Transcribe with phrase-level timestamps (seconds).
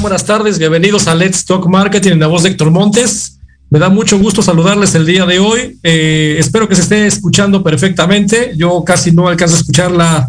[0.00, 3.38] Buenas tardes, bienvenidos a Let's Talk Marketing en la voz de Héctor Montes.
[3.70, 5.78] Me da mucho gusto saludarles el día de hoy.
[5.82, 8.52] Eh, espero que se esté escuchando perfectamente.
[8.56, 10.28] Yo casi no alcanzo a escuchar la,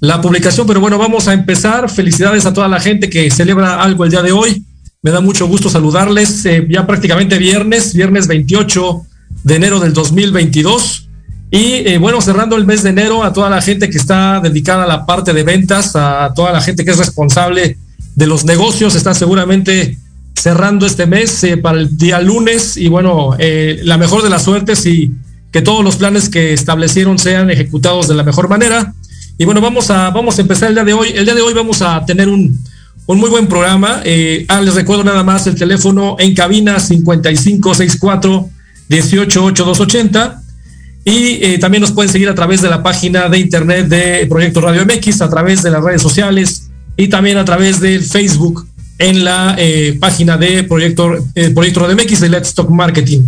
[0.00, 1.88] la publicación, pero bueno, vamos a empezar.
[1.88, 4.64] Felicidades a toda la gente que celebra algo el día de hoy.
[5.00, 6.44] Me da mucho gusto saludarles.
[6.46, 9.02] Eh, ya prácticamente viernes, viernes 28
[9.44, 11.08] de enero del 2022.
[11.52, 14.84] Y eh, bueno, cerrando el mes de enero, a toda la gente que está dedicada
[14.84, 17.78] a la parte de ventas, a toda la gente que es responsable
[18.18, 19.96] de los negocios está seguramente
[20.34, 24.42] cerrando este mes eh, para el día lunes y bueno, eh, la mejor de las
[24.42, 25.12] suertes y
[25.52, 28.92] que todos los planes que establecieron sean ejecutados de la mejor manera.
[29.38, 31.10] Y bueno, vamos a, vamos a empezar el día de hoy.
[31.14, 32.58] El día de hoy vamos a tener un,
[33.06, 34.02] un muy buen programa.
[34.04, 38.50] Eh, ah, les recuerdo nada más el teléfono en cabina 5564
[38.88, 40.42] 188280
[41.04, 44.84] y también nos pueden seguir a través de la página de internet de Proyecto Radio
[44.84, 46.67] MX, a través de las redes sociales,
[46.98, 48.66] y también a través del Facebook
[48.98, 53.22] en la eh, página de Proyecto, eh, Proyecto MX de Let's Talk Marketing.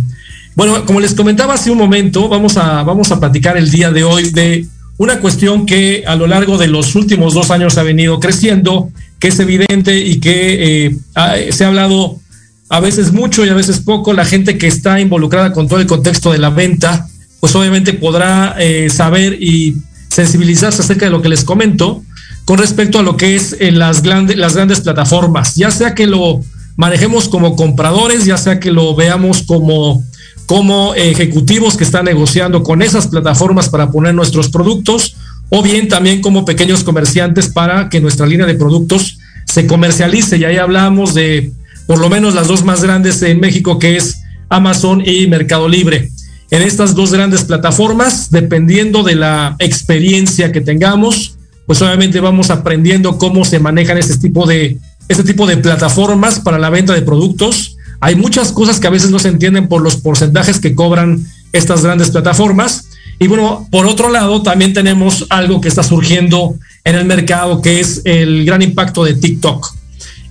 [0.55, 4.03] Bueno, como les comentaba hace un momento, vamos a, vamos a platicar el día de
[4.03, 8.19] hoy de una cuestión que a lo largo de los últimos dos años ha venido
[8.19, 12.19] creciendo, que es evidente y que eh, se ha hablado
[12.67, 14.11] a veces mucho y a veces poco.
[14.11, 17.07] La gente que está involucrada con todo el contexto de la venta,
[17.39, 19.77] pues obviamente podrá eh, saber y
[20.09, 22.03] sensibilizarse acerca de lo que les comento
[22.45, 26.07] con respecto a lo que es en las, grandes, las grandes plataformas, ya sea que
[26.07, 26.41] lo
[26.75, 30.03] manejemos como compradores, ya sea que lo veamos como,
[30.45, 35.15] como ejecutivos que están negociando con esas plataformas para poner nuestros productos,
[35.49, 40.37] o bien también como pequeños comerciantes para que nuestra línea de productos se comercialice.
[40.37, 41.51] Y ahí hablamos de
[41.87, 46.09] por lo menos las dos más grandes en México, que es Amazon y Mercado Libre.
[46.51, 51.37] En estas dos grandes plataformas, dependiendo de la experiencia que tengamos,
[51.71, 54.77] pues obviamente vamos aprendiendo cómo se manejan este tipo de,
[55.07, 57.77] este tipo de plataformas para la venta de productos.
[58.01, 61.81] Hay muchas cosas que a veces no se entienden por los porcentajes que cobran estas
[61.81, 62.89] grandes plataformas.
[63.19, 67.79] Y bueno, por otro lado, también tenemos algo que está surgiendo en el mercado, que
[67.79, 69.73] es el gran impacto de TikTok.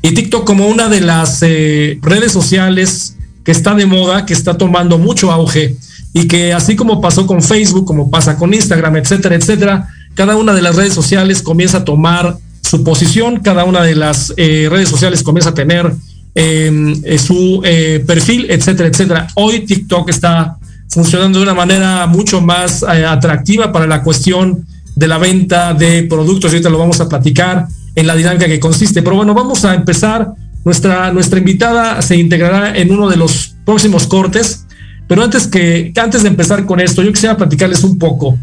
[0.03, 4.59] Y TikTok como una de las eh, redes sociales que está de moda, que está
[4.59, 5.75] tomando mucho auge
[6.13, 10.53] y que así como pasó con Facebook, como pasa con Instagram, etcétera, etcétera, cada una
[10.53, 14.89] de las redes sociales comienza a tomar su posición, cada una de las eh, redes
[14.89, 15.93] sociales comienza a tener
[16.35, 19.29] em, eh, su eh, perfil, etcétera, etcétera.
[19.35, 20.57] Hoy TikTok está
[20.89, 26.51] funcionando de una manera mucho más atractiva para la cuestión de la venta de productos.
[26.51, 29.03] Ahorita lo vamos a platicar en la dinámica que consiste.
[29.03, 30.33] Pero bueno, vamos a empezar.
[30.63, 34.67] Nuestra, nuestra invitada se integrará en uno de los próximos cortes.
[35.09, 38.39] Pero antes que antes de empezar con esto, yo quisiera platicarles un poco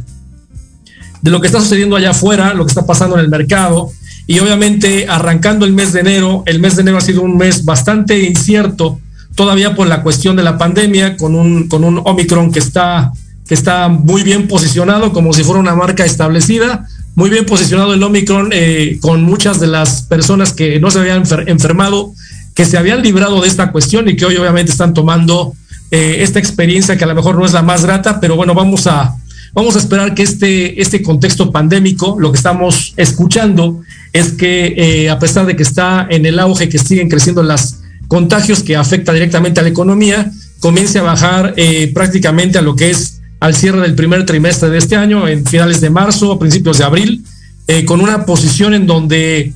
[1.21, 3.91] de lo que está sucediendo allá afuera, lo que está pasando en el mercado.
[4.25, 7.63] Y obviamente arrancando el mes de enero, el mes de enero ha sido un mes
[7.63, 8.99] bastante incierto,
[9.35, 13.11] todavía por la cuestión de la pandemia, con un, con un Omicron que está,
[13.47, 16.85] que está muy bien posicionado, como si fuera una marca establecida,
[17.15, 21.23] muy bien posicionado el Omicron, eh, con muchas de las personas que no se habían
[21.47, 22.13] enfermado,
[22.53, 25.53] que se habían librado de esta cuestión y que hoy obviamente están tomando
[25.89, 28.87] eh, esta experiencia que a lo mejor no es la más grata, pero bueno, vamos
[28.87, 29.15] a,
[29.57, 33.81] Vamos a esperar que este, este contexto pandémico, lo que estamos escuchando
[34.13, 37.77] es que eh, a pesar de que está en el auge, que siguen creciendo los
[38.07, 42.91] contagios que afecta directamente a la economía, comience a bajar eh, prácticamente a lo que
[42.91, 46.83] es al cierre del primer trimestre de este año, en finales de marzo, principios de
[46.83, 47.25] abril,
[47.65, 49.53] eh, con una posición en donde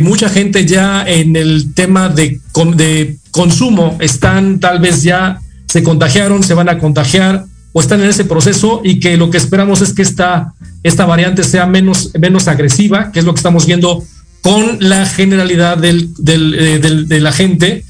[0.00, 2.40] mucha gente ya en el tema de,
[2.76, 8.08] de consumo están tal vez ya se contagiaron, se van a contagiar, o están en
[8.08, 12.48] ese proceso y que lo que esperamos es que esta, esta variante sea menos, menos
[12.48, 14.02] agresiva, que es lo que estamos viendo
[14.40, 17.84] con la generalidad del, del, eh, del, de la gente.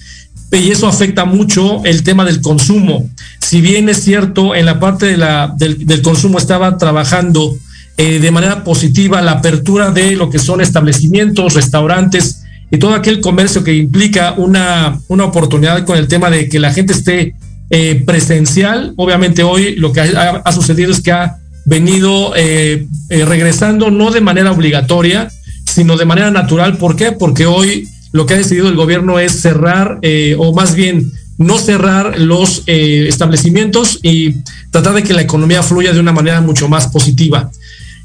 [0.52, 3.08] y eso afecta mucho el tema del consumo.
[3.40, 7.56] Si bien es cierto, en la parte de la, del, consumo estaba trabajando
[7.96, 13.20] eh, de manera positiva la apertura de lo que son establecimientos, restaurantes y todo aquel
[13.20, 17.34] comercio que implica una, una oportunidad con el tema de que la gente esté
[17.70, 18.92] eh, presencial.
[18.96, 24.52] Obviamente hoy lo que ha, sucedido es que ha venido eh, regresando no de manera
[24.52, 25.30] obligatoria,
[25.64, 26.76] sino de manera natural.
[26.76, 27.12] ¿Por qué?
[27.12, 31.58] Porque hoy lo que ha decidido el gobierno es cerrar, eh, o más bien no
[31.58, 34.34] cerrar los eh, establecimientos y
[34.70, 37.50] tratar de que la economía fluya de una manera mucho más positiva.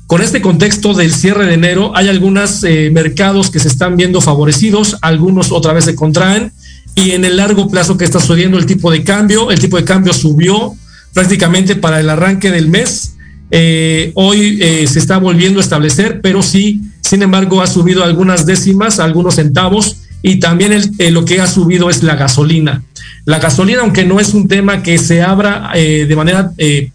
[0.08, 4.22] Con este contexto del cierre de enero, hay algunos eh, mercados que se están viendo
[4.22, 6.54] favorecidos, algunos otra vez se contraen,
[6.96, 9.84] y en el largo plazo que está sucediendo el tipo de cambio, el tipo de
[9.84, 10.76] cambio subió
[11.14, 13.14] prácticamente para el arranque del mes.
[14.16, 19.36] hoy se está volviendo a establecer, pero sí sin embargo, ha subido algunas décimas, algunos
[19.36, 22.82] centavos, y también eh, lo que ha subido es la gasolina.
[23.26, 26.90] La gasolina, aunque no es un tema que se abra eh, de manera eh,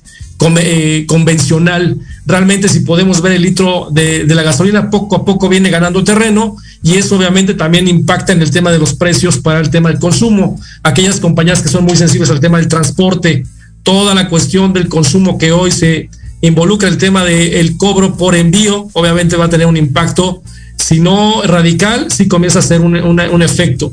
[1.07, 6.03] convencional, realmente si podemos ver el litro de, la gasolina, poco a poco viene ganando
[6.03, 9.91] terreno y eso obviamente también impacta en el tema de los precios para el tema
[9.91, 10.59] del consumo.
[10.83, 13.45] Aquellas compañías que son muy sensibles al tema del transporte,
[13.83, 16.09] toda la cuestión del consumo que hoy se,
[16.41, 20.43] involucra el tema del cobro por envío, obviamente va a tener un impacto,
[20.77, 23.93] si no radical, si comienza a ser un, efecto.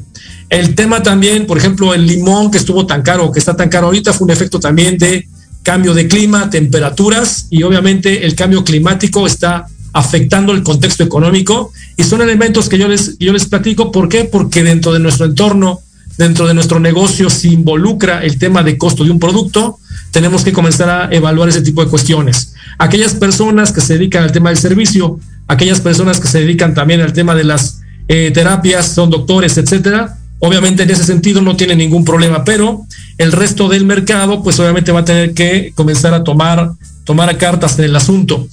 [0.50, 3.88] El tema también, por ejemplo, el limón que estuvo tan caro, que está tan caro
[3.88, 5.27] ahorita, fue un efecto también de
[5.62, 12.03] cambio de clima, temperaturas y obviamente el cambio climático está afectando el contexto económico y
[12.03, 13.91] son elementos que yo les, yo les platico.
[13.91, 14.25] ¿Por qué?
[14.25, 15.81] Porque dentro de nuestro entorno,
[16.19, 19.79] dentro de nuestro negocio, se involucra el tema de costo de un producto,
[20.11, 22.53] tenemos que comenzar a evaluar ese tipo de cuestiones.
[22.77, 27.01] Aquellas personas que se dedican al tema del servicio, aquellas personas que se dedican también
[27.01, 31.79] al tema de las eh, terapias, son doctores, etcétera, obviamente en ese sentido no tienen
[31.79, 32.85] ningún problema, pero
[33.17, 36.73] el resto del mercado, pues obviamente va a tener que comenzar a tomar,
[37.03, 38.47] tomar cartas en el asunto.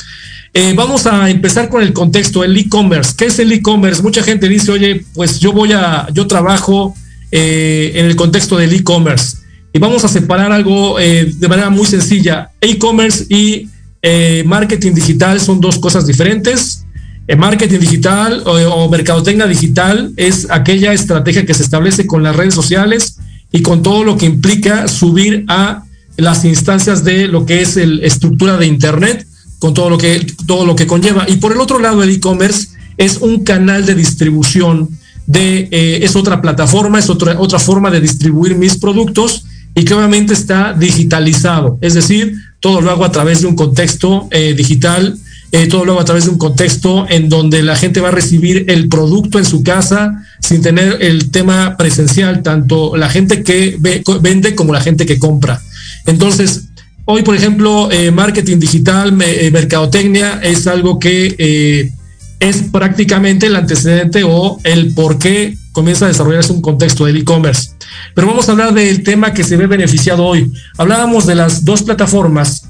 [0.57, 3.15] Eh, vamos a empezar con el contexto, el e-commerce.
[3.19, 4.01] ¿Qué es el e-commerce?
[4.05, 6.95] Mucha gente dice, oye, pues yo voy a, yo trabajo
[7.33, 9.39] eh, en el contexto del e-commerce
[9.73, 12.53] y vamos a separar algo eh, de manera muy sencilla.
[12.61, 13.69] E-commerce y
[14.45, 16.85] marketing digital son dos cosas diferentes.
[17.27, 22.55] El marketing digital o, mercadotecnia digital es aquella estrategia que se establece con las redes
[22.55, 23.17] sociales
[23.51, 25.83] y con todo lo que implica subir a
[26.17, 29.27] las instancias de lo que es la estructura de Internet,
[29.65, 31.25] con todo lo que, todo lo que conlleva.
[31.27, 32.69] Y por el otro lado, el e-commerce
[32.99, 34.91] es un canal de distribución
[35.27, 39.95] de, eh, es otra plataforma, es otra, otra forma de distribuir mis productos y que
[39.95, 45.17] obviamente está digitalizado, es decir, todo lo hago a través de un contexto eh, digital,
[45.51, 48.13] eh, todo lo hago a través de un contexto en donde la gente va a
[48.13, 53.79] recibir el producto en su casa sin tener el tema presencial, tanto la gente que
[54.21, 55.63] vende como la gente que compra.
[56.05, 56.65] Entonces,
[57.05, 61.93] hoy, por ejemplo, eh, marketing digital, mercadotecnia es algo que
[62.41, 67.71] es prácticamente el antecedente o el por qué comienza a desarrollarse un contexto del e-commerce.
[68.15, 70.53] Pero vamos a hablar del tema que se ve beneficiado hoy.
[70.79, 72.69] Hablábamos de las dos plataformas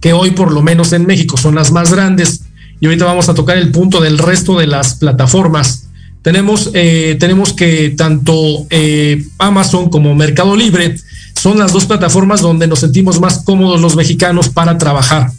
[0.00, 2.42] que hoy por lo menos en México son las más grandes
[2.80, 5.88] y ahorita vamos a tocar el punto del resto de las plataformas.
[6.22, 10.96] Tenemos, eh, tenemos que tanto eh, Amazon como Mercado Libre
[11.34, 15.30] son las dos plataformas donde nos sentimos más cómodos los mexicanos para trabajar.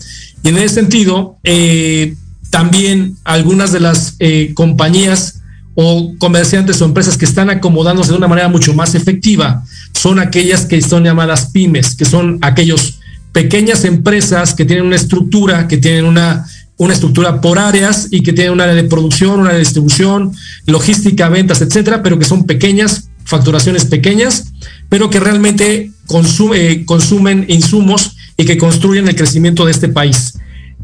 [0.43, 2.15] Y en ese sentido, eh,
[2.49, 5.41] también algunas de las eh, compañías
[5.75, 10.65] o comerciantes o empresas que están acomodándose de una manera mucho más efectiva son aquellas
[10.65, 12.99] que son llamadas pymes, que son aquellos
[13.31, 16.45] pequeñas empresas que tienen una estructura, que tienen una,
[16.77, 20.33] una estructura por áreas y que tienen una área de producción, una de distribución,
[20.65, 24.51] logística, ventas, etcétera, pero que son pequeñas, facturaciones pequeñas,
[24.89, 30.33] pero que realmente consume, consumen insumos y que construyen el crecimiento de este país.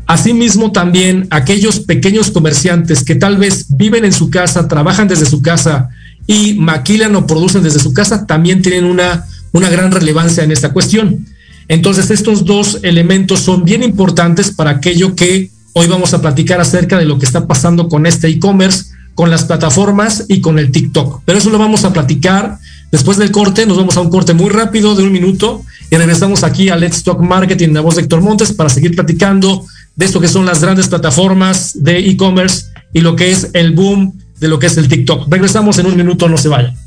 [0.08, 5.42] Asimismo, también aquellos pequeños comerciantes que tal vez viven en su casa, trabajan desde su
[5.42, 5.90] casa
[6.26, 10.72] y maquilan o producen desde su casa, también tienen una, una gran relevancia en esta
[10.72, 11.26] cuestión.
[11.68, 16.98] Entonces, estos dos elementos son bien importantes para aquello que hoy vamos a platicar acerca
[16.98, 18.86] de lo que está pasando con este e-commerce,
[19.18, 21.24] con las plataformas y con el TikTok.
[21.26, 22.60] Pero eso lo vamos a platicar
[22.92, 23.66] después del corte.
[23.66, 27.02] Nos vamos a un corte muy rápido de un minuto y regresamos aquí a Let's
[27.02, 30.62] Talk Marketing, la voz de Héctor Montes, para seguir platicando de esto que son las
[30.62, 34.88] grandes plataformas de e-commerce y lo que es el boom de lo que es el
[34.88, 35.28] TikTok.
[35.32, 36.78] Regresamos en un minuto, no se vayan.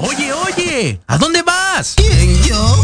[0.00, 1.94] Oye, oye, ¿a dónde vas?
[1.96, 2.83] ¿Quién, yo?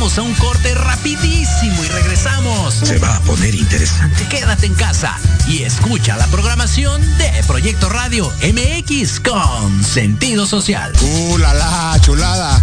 [0.00, 2.72] Vamos a un corte rapidísimo y regresamos.
[2.72, 4.26] Se va a poner interesante.
[4.30, 5.14] Quédate en casa
[5.46, 10.90] y escucha la programación de Proyecto Radio MX con sentido social.
[11.02, 12.62] ¡Uh, la, la chulada!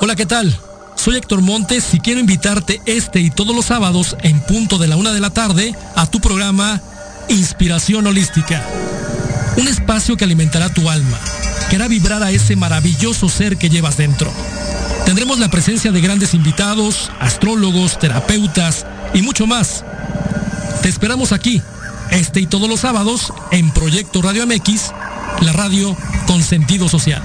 [0.00, 0.58] Hola, ¿qué tal?
[0.96, 4.96] Soy Héctor Montes y quiero invitarte este y todos los sábados en punto de la
[4.96, 6.82] una de la tarde a tu programa
[7.28, 8.60] Inspiración Holística.
[9.56, 11.16] Un espacio que alimentará tu alma,
[11.68, 14.32] que hará vibrar a ese maravilloso ser que llevas dentro
[15.10, 19.84] Tendremos la presencia de grandes invitados, astrólogos, terapeutas y mucho más.
[20.82, 21.60] Te esperamos aquí,
[22.12, 24.92] este y todos los sábados, en Proyecto Radio MX,
[25.40, 25.96] la radio
[26.28, 27.22] con sentido social.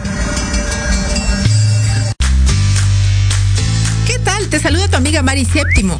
[4.07, 4.47] ¿Qué tal?
[4.47, 5.99] Te saluda tu amiga Mari Séptimo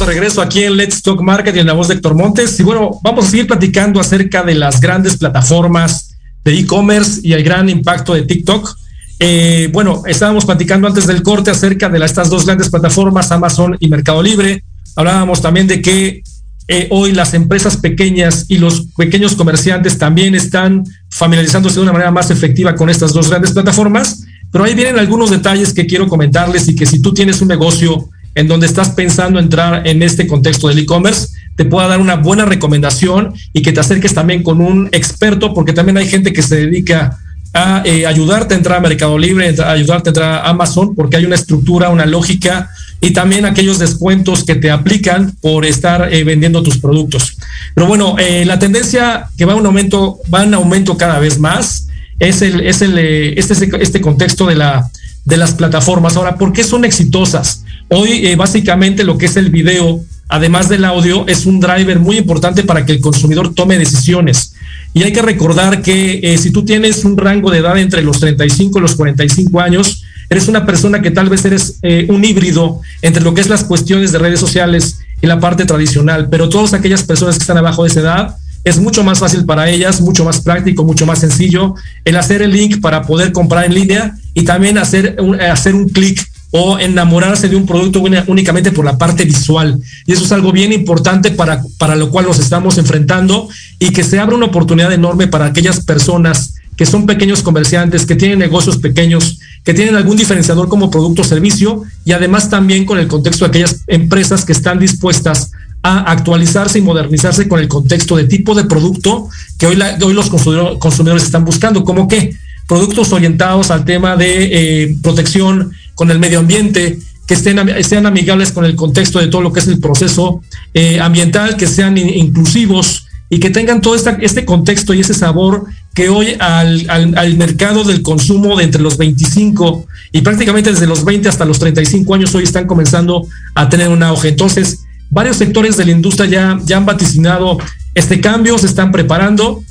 [0.00, 2.58] De regreso aquí en Let's Talk Marketing en la voz de Héctor Montes.
[2.58, 7.44] Y bueno, vamos a seguir platicando acerca de las grandes plataformas de e-commerce y el
[7.44, 8.76] gran impacto de TikTok.
[9.18, 13.88] Eh, bueno, estábamos platicando antes del corte acerca de estas dos grandes plataformas, Amazon y
[13.88, 14.64] Mercado Libre.
[14.96, 16.22] Hablábamos también de que
[16.68, 22.10] eh, hoy las empresas pequeñas y los pequeños comerciantes también están familiarizándose de una manera
[22.10, 24.24] más efectiva con estas dos grandes plataformas.
[24.50, 28.08] Pero ahí vienen algunos detalles que quiero comentarles y que si tú tienes un negocio
[28.34, 32.44] en donde estás pensando entrar en este contexto del e-commerce, te pueda dar una buena
[32.44, 36.56] recomendación y que te acerques también con un experto, porque también hay gente que se
[36.56, 37.18] dedica
[37.52, 41.16] a eh, ayudarte a entrar a Mercado Libre, a ayudarte a entrar a Amazon, porque
[41.16, 46.22] hay una estructura, una lógica y también aquellos descuentos que te aplican por estar eh,
[46.22, 47.36] vendiendo tus productos.
[47.74, 51.88] Pero bueno, eh, la tendencia que va, un aumento, va en aumento cada vez más
[52.18, 54.88] es, el, es el, este, este contexto de, la,
[55.24, 56.16] de las plataformas.
[56.16, 57.64] Ahora, ¿por qué son exitosas?
[57.92, 62.18] Hoy eh, básicamente lo que es el video, además del audio, es un driver muy
[62.18, 64.54] importante para que el consumidor tome decisiones.
[64.94, 68.20] Y hay que recordar que eh, si tú tienes un rango de edad entre los
[68.20, 72.80] 35 y los 45 años, eres una persona que tal vez eres eh, un híbrido
[73.02, 76.74] entre lo que es las cuestiones de redes sociales y la parte tradicional, pero todas
[76.74, 80.24] aquellas personas que están abajo de esa edad, es mucho más fácil para ellas, mucho
[80.24, 81.74] más práctico, mucho más sencillo
[82.04, 85.16] el hacer el link para poder comprar en línea y también hacer
[85.50, 89.78] hacer un clic o enamorarse de un producto únicamente por la parte visual.
[90.06, 94.02] Y eso es algo bien importante para, para lo cual nos estamos enfrentando y que
[94.02, 98.78] se abre una oportunidad enorme para aquellas personas que son pequeños comerciantes, que tienen negocios
[98.78, 103.44] pequeños, que tienen algún diferenciador como producto o servicio y además también con el contexto
[103.44, 108.54] de aquellas empresas que están dispuestas a actualizarse y modernizarse con el contexto de tipo
[108.54, 112.34] de producto que hoy, hoy los consumidores están buscando, como que
[112.66, 118.52] productos orientados al tema de eh, protección con el medio ambiente, que estén, sean amigables
[118.52, 120.42] con el contexto de todo lo que es el proceso
[120.74, 126.08] eh, ambiental, que sean inclusivos y que tengan todo este contexto y ese sabor que
[126.08, 131.28] hoy al, al, mercado del consumo de entre los 25 y prácticamente desde los 20
[131.28, 134.30] hasta los 35 años hoy están comenzando a tener un auge.
[134.30, 137.58] Entonces, varios sectores de la industria ya, ya han vaticinado
[137.94, 139.62] este cambio, se están preparando.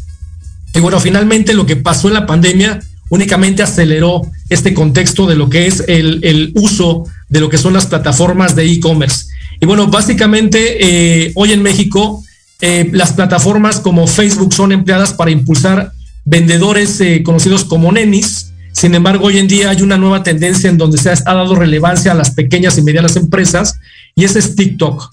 [0.73, 2.79] Y bueno, finalmente lo que pasó en la pandemia
[3.09, 7.73] únicamente aceleró este contexto de lo que es el, el uso de lo que son
[7.73, 9.25] las plataformas de e-commerce.
[9.61, 10.77] Y bueno, básicamente
[11.25, 12.23] eh, hoy en México
[12.61, 15.91] eh, las plataformas como Facebook son empleadas para impulsar
[16.25, 18.51] vendedores eh, conocidos como nenis.
[18.71, 22.11] Sin embargo, hoy en día hay una nueva tendencia en donde se ha, dado relevancia
[22.11, 23.75] a las pequeñas y medianas empresas
[24.15, 25.11] y ese es TikTok.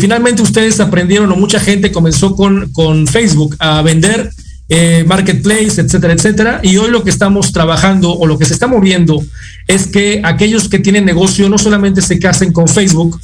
[0.00, 4.28] Finalmente ustedes aprendieron o mucha gente comenzó con, con Facebook a vender
[4.68, 6.60] eh, marketplace, etcétera, etcétera.
[6.62, 9.22] Y hoy lo que estamos trabajando o lo que se está moviendo
[9.66, 13.20] es que aquellos que tienen negocio no solamente se casen con Facebook,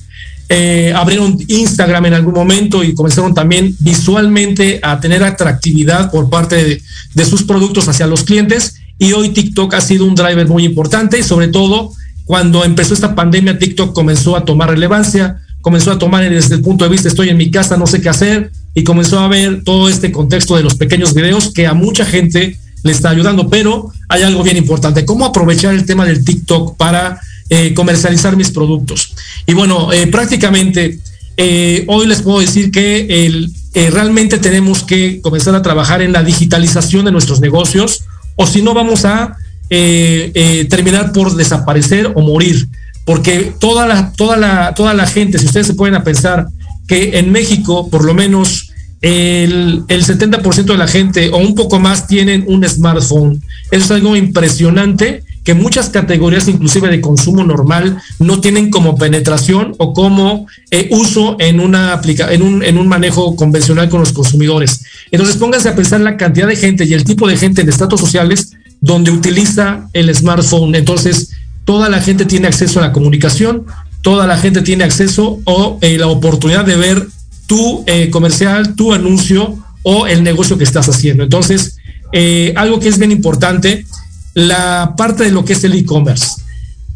[0.48, 6.56] eh, abrieron Instagram en algún momento y comenzaron también visualmente a tener atractividad por parte
[6.56, 6.82] de,
[7.14, 8.76] de sus productos hacia los clientes.
[8.98, 11.92] Y hoy TikTok ha sido un driver muy importante y sobre todo
[12.24, 16.84] cuando empezó esta pandemia, TikTok comenzó a tomar relevancia comenzó a tomar desde el punto
[16.84, 19.88] de vista estoy en mi casa, no sé qué hacer, y comenzó a ver todo
[19.88, 24.22] este contexto de los pequeños videos que a mucha gente le está ayudando, pero hay
[24.22, 29.14] algo bien importante, cómo aprovechar el tema del TikTok para eh, comercializar mis productos.
[29.46, 30.98] Y bueno, eh, prácticamente
[31.36, 36.22] eh, hoy les puedo decir que el, realmente tenemos que comenzar a trabajar en la
[36.22, 38.04] digitalización de nuestros negocios,
[38.36, 39.36] o si no vamos a
[39.68, 42.68] terminar por desaparecer o morir
[43.04, 46.48] porque toda la, toda la, toda la gente, si ustedes se pueden pensar
[46.88, 48.63] que en México, por lo menos
[49.04, 53.42] el, el 70% de la gente o un poco más tienen un smartphone.
[53.70, 59.74] Eso es algo impresionante que muchas categorías, inclusive de consumo normal, no tienen como penetración
[59.76, 64.14] o como eh, uso en, una aplica en, un, en un manejo convencional con los
[64.14, 64.86] consumidores.
[65.10, 68.00] Entonces pónganse a pensar la cantidad de gente y el tipo de gente en estratos
[68.00, 70.74] sociales donde utiliza el smartphone.
[70.74, 71.32] Entonces,
[71.66, 73.66] toda la gente tiene acceso a la comunicación,
[74.00, 77.06] toda la gente tiene acceso o eh, la oportunidad de ver
[77.46, 81.22] tu eh, comercial, tu anuncio o el negocio que estás haciendo.
[81.22, 81.78] Entonces,
[82.12, 83.86] eh, algo que es bien importante,
[84.34, 86.42] la parte de lo que es el e-commerce.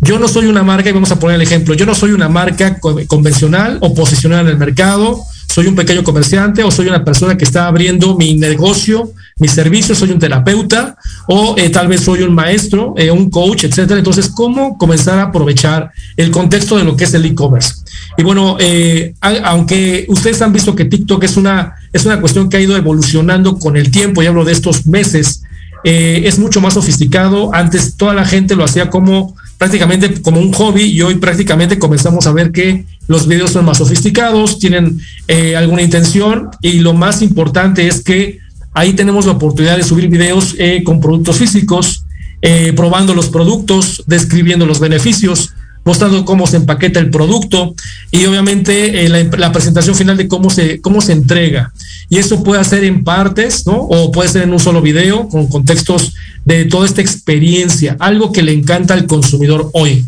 [0.00, 2.28] Yo no soy una marca, y vamos a poner el ejemplo, yo no soy una
[2.28, 7.36] marca convencional o posicionada en el mercado, soy un pequeño comerciante o soy una persona
[7.36, 12.22] que está abriendo mi negocio, mi servicio, soy un terapeuta o eh, tal vez soy
[12.22, 13.98] un maestro, eh, un coach, etcétera.
[13.98, 17.74] Entonces, ¿cómo comenzar a aprovechar el contexto de lo que es el e-commerce?
[18.16, 22.58] Y bueno, eh, aunque ustedes han visto que TikTok es una, es una cuestión que
[22.58, 25.42] ha ido evolucionando con el tiempo, y hablo de estos meses,
[25.84, 27.54] es mucho más sofisticado.
[27.54, 32.26] Antes toda la gente lo hacía como prácticamente como un hobby y hoy prácticamente comenzamos
[32.26, 37.22] a ver que los videos son más sofisticados, tienen eh, alguna intención y lo más
[37.22, 38.38] importante es que
[38.74, 42.04] ahí tenemos la oportunidad de subir videos eh, con productos físicos,
[42.42, 47.74] eh, probando los productos, describiendo los beneficios, mostrando cómo se empaqueta el producto
[48.10, 51.72] y obviamente la, presentación final de cómo se, cómo se entrega.
[52.10, 53.76] Y eso puede ser en partes, ¿no?
[53.76, 58.42] O puede ser en un solo video con contextos de toda esta experiencia, algo que
[58.42, 60.04] le encanta al consumidor hoy.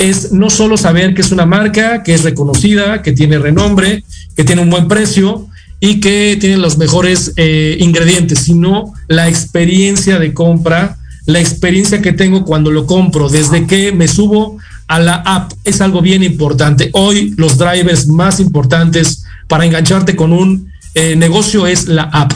[0.00, 4.02] Es no solo saber que es una marca, que es reconocida, que tiene renombre,
[4.34, 5.46] que tiene un buen precio
[5.78, 12.14] y que tiene los mejores eh, ingredientes, sino la experiencia de compra, la experiencia que
[12.14, 14.56] tengo cuando lo compro, desde que me subo
[14.88, 16.88] a la app, es algo bien importante.
[16.94, 22.32] Hoy los drivers más importantes para engancharte con un eh, negocio es la app.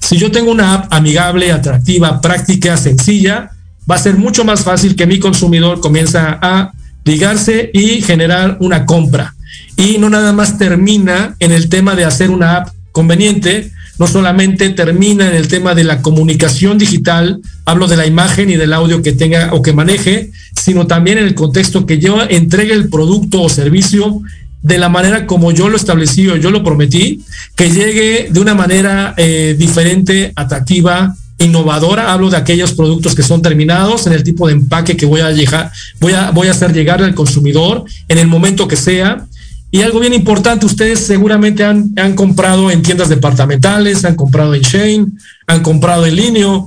[0.00, 3.52] Si yo tengo una app amigable, atractiva, práctica, sencilla,
[3.90, 6.72] va a ser mucho más fácil que mi consumidor comience a
[7.06, 9.34] ligarse y generar una compra.
[9.76, 14.68] Y no nada más termina en el tema de hacer una app conveniente, no solamente
[14.70, 19.02] termina en el tema de la comunicación digital, hablo de la imagen y del audio
[19.02, 23.40] que tenga o que maneje, sino también en el contexto que yo entregue el producto
[23.40, 24.20] o servicio
[24.62, 27.22] de la manera como yo lo establecí o yo lo prometí,
[27.54, 32.12] que llegue de una manera eh, diferente, atractiva, innovadora.
[32.12, 35.30] Hablo de aquellos productos que son terminados en el tipo de empaque que voy a
[35.30, 35.70] llegar,
[36.00, 39.26] voy a, voy a hacer llegar al consumidor en el momento que sea.
[39.70, 44.62] Y algo bien importante, ustedes seguramente han, han comprado en tiendas departamentales, han comprado en
[44.62, 45.06] Shane,
[45.46, 46.66] han comprado en Linio,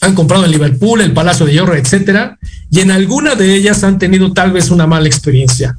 [0.00, 2.38] han comprado en Liverpool, el Palacio de Hierro, etcétera,
[2.70, 5.78] y en alguna de ellas han tenido tal vez una mala experiencia.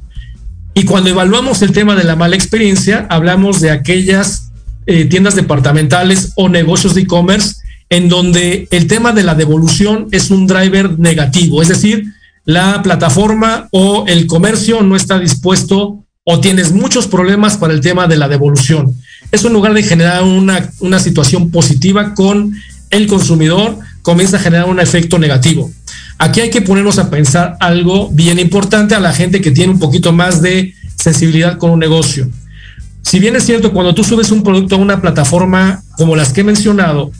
[0.74, 4.50] Y cuando evaluamos el tema de la mala experiencia, hablamos de aquellas
[4.86, 7.56] eh, tiendas departamentales o negocios de e-commerce
[7.90, 12.04] en donde el tema de la devolución es un driver negativo, es decir,
[12.44, 18.06] la plataforma o el comercio no está dispuesto o tienes muchos problemas para el tema
[18.06, 18.94] de la devolución.
[19.32, 22.54] Eso en lugar de generar una, una situación positiva con
[22.90, 25.70] el consumidor, comienza a generar un efecto negativo.
[26.18, 29.78] Aquí hay que ponernos a pensar algo bien importante a la gente que tiene un
[29.78, 32.28] poquito más de sensibilidad con un negocio.
[33.02, 36.42] Si bien es cierto, cuando tú subes un producto a una plataforma como las que
[36.42, 37.12] he mencionado,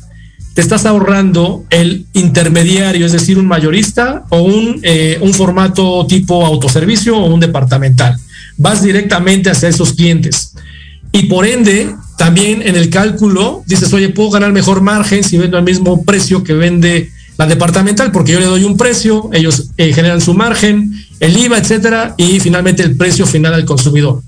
[0.54, 6.44] te estás ahorrando el intermediario, es decir, un mayorista o un, eh, un formato tipo
[6.44, 8.16] autoservicio o un departamental.
[8.56, 10.54] Vas directamente hacia esos clientes.
[11.12, 15.56] Y por ende, también en el cálculo dices, oye, puedo ganar mejor margen si vendo
[15.56, 19.94] al mismo precio que vende la departamental, porque yo le doy un precio, ellos eh,
[19.94, 24.22] generan su margen, el IVA, etcétera, y finalmente el precio final al consumidor.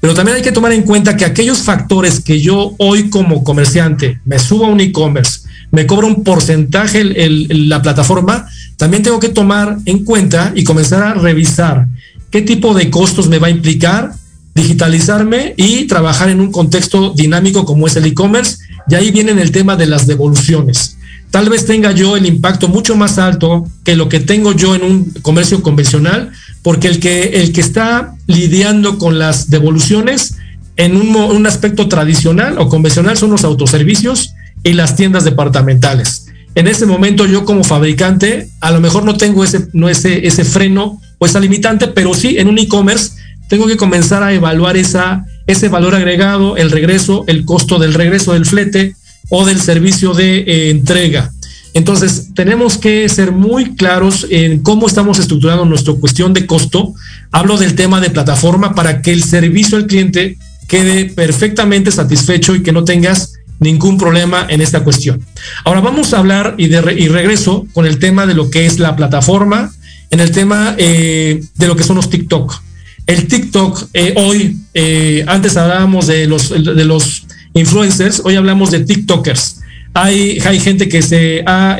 [0.00, 4.20] Pero también hay que tomar en cuenta que aquellos factores que yo hoy como comerciante
[4.24, 5.45] me subo a un e-commerce,
[5.76, 11.12] me cobra un porcentaje la plataforma, también tengo que tomar en cuenta y comenzar a
[11.12, 11.86] revisar
[12.30, 14.14] qué tipo de costos me va a implicar
[14.54, 18.56] digitalizarme y trabajar en un contexto dinámico como es el e-commerce.
[18.88, 20.96] Y ahí viene el tema de las devoluciones.
[21.30, 24.82] Tal vez tenga yo el impacto mucho más alto que lo que tengo yo en
[24.82, 30.36] un comercio convencional, porque el que, el que está lidiando con las devoluciones
[30.78, 34.32] en un, un aspecto tradicional o convencional son los autoservicios
[34.66, 36.26] y las tiendas departamentales.
[36.56, 40.44] En ese momento yo como fabricante a lo mejor no tengo ese, no ese, ese
[40.44, 43.12] freno o esa limitante, pero sí en un e-commerce
[43.48, 48.32] tengo que comenzar a evaluar esa, ese valor agregado, el regreso, el costo del regreso
[48.32, 48.96] del flete
[49.28, 51.30] o del servicio de eh, entrega.
[51.72, 56.94] Entonces, tenemos que ser muy claros en cómo estamos estructurando nuestra cuestión de costo.
[57.30, 62.62] Hablo del tema de plataforma para que el servicio al cliente quede perfectamente satisfecho y
[62.62, 65.24] que no tengas ningún problema en esta cuestión.
[65.64, 68.78] Ahora vamos a hablar y, de y regreso con el tema de lo que es
[68.78, 69.72] la plataforma,
[70.10, 72.62] en el tema eh, de lo que son los TikTok.
[73.06, 78.80] El TikTok, eh, hoy, eh, antes hablábamos de los, de los influencers, hoy hablamos de
[78.80, 79.60] TikTokers.
[79.94, 81.78] Hay, hay gente que se ha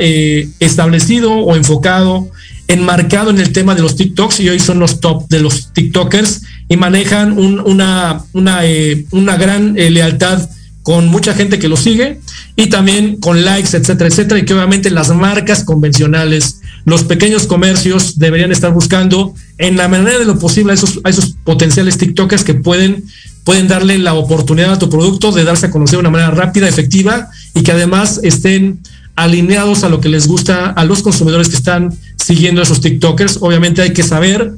[0.58, 2.30] establecido o enfocado,
[2.66, 6.42] enmarcado en el tema de los TikToks y hoy son los top de los TikTokers
[6.68, 8.62] y manejan una, una,
[9.10, 10.48] una gran lealtad
[10.86, 12.20] con mucha gente que lo sigue
[12.54, 18.20] y también con likes, etcétera, etcétera, y que obviamente las marcas convencionales, los pequeños comercios
[18.20, 22.54] deberían estar buscando en la manera de lo posible a esos, esos potenciales TikTokers que
[22.54, 23.02] pueden,
[23.42, 26.68] pueden darle la oportunidad a tu producto de darse a conocer de una manera rápida,
[26.68, 28.78] efectiva y que además estén
[29.16, 33.38] alineados a lo que les gusta a los consumidores que están siguiendo esos TikTokers.
[33.40, 34.52] Obviamente hay que saber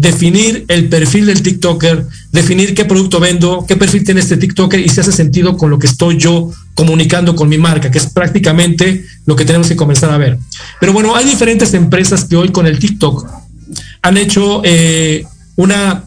[0.00, 4.88] definir el perfil del TikToker, definir qué producto vendo, qué perfil tiene este TikToker y
[4.88, 9.04] si hace sentido con lo que estoy yo comunicando con mi marca, que es prácticamente
[9.26, 10.38] lo que tenemos que comenzar a ver.
[10.80, 13.28] Pero bueno, hay diferentes empresas que hoy con el TikTok
[14.00, 16.04] han hecho eh, una,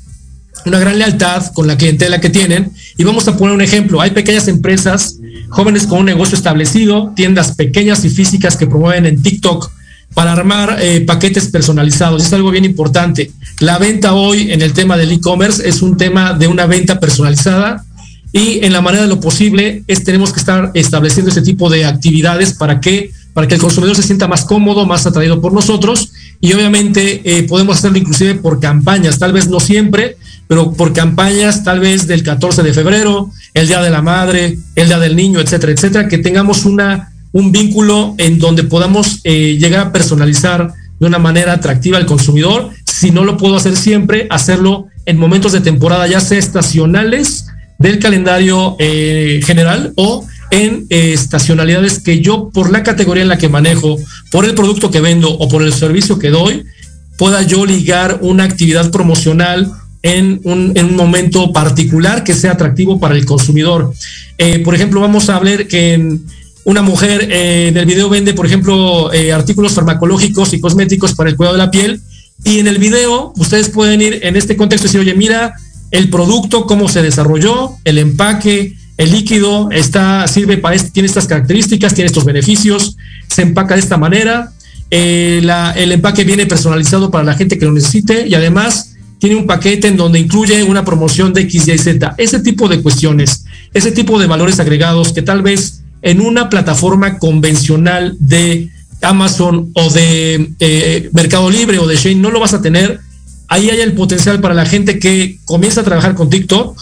[0.65, 2.71] una gran lealtad con la clientela que tienen.
[2.97, 4.01] Y vamos a poner un ejemplo.
[4.01, 5.17] Hay pequeñas empresas,
[5.49, 9.71] jóvenes con un negocio establecido, tiendas pequeñas y físicas que promueven en TikTok
[10.13, 12.25] para armar eh, paquetes personalizados.
[12.25, 13.31] Es algo bien importante.
[13.59, 17.83] La venta hoy en el tema del e-commerce es un tema de una venta personalizada
[18.31, 21.85] y en la manera de lo posible es tenemos que estar estableciendo ese tipo de
[21.85, 26.11] actividades para que para que el consumidor se sienta más cómodo, más atraído por nosotros
[26.39, 31.63] y obviamente eh, podemos hacerlo inclusive por campañas, tal vez no siempre, pero por campañas
[31.63, 35.39] tal vez del 14 de febrero, el Día de la Madre, el Día del Niño,
[35.39, 41.07] etcétera, etcétera, que tengamos una un vínculo en donde podamos eh, llegar a personalizar de
[41.07, 42.69] una manera atractiva al consumidor.
[42.85, 47.47] Si no lo puedo hacer siempre, hacerlo en momentos de temporada, ya sea estacionales
[47.79, 53.39] del calendario eh, general o en eh, estacionalidades que yo, por la categoría en la
[53.39, 53.97] que manejo,
[54.31, 56.63] por el producto que vendo o por el servicio que doy,
[57.17, 59.71] pueda yo ligar una actividad promocional
[60.03, 63.93] en un, en un momento particular que sea atractivo para el consumidor.
[64.63, 66.23] por ejemplo, vamos a hablar que en,
[66.65, 71.29] una mujer eh, en el video vende, por ejemplo, eh, artículos farmacológicos y cosméticos para
[71.29, 72.01] el cuidado de la piel.
[72.43, 75.55] Y en el video ustedes pueden ir en este contexto y decir, oye, mira
[75.91, 81.27] el producto, cómo se desarrolló, el empaque, el líquido, está, sirve para, este, tiene estas
[81.27, 82.97] características, tiene estos beneficios,
[83.27, 84.51] se empaca de esta manera.
[84.89, 85.41] Eh,
[85.75, 89.87] el empaque viene personalizado para la gente que lo necesite y además tiene un paquete
[89.87, 92.15] en donde incluye una promoción de X, Y, Z.
[92.17, 97.17] Ese tipo de cuestiones, ese tipo de valores agregados que tal vez en una plataforma
[97.17, 98.69] convencional de
[99.01, 102.99] Amazon o de eh, Mercado Libre o de Shane, no lo vas a tener.
[103.47, 106.79] Ahí hay el potencial para la gente que comienza a trabajar con TikTok,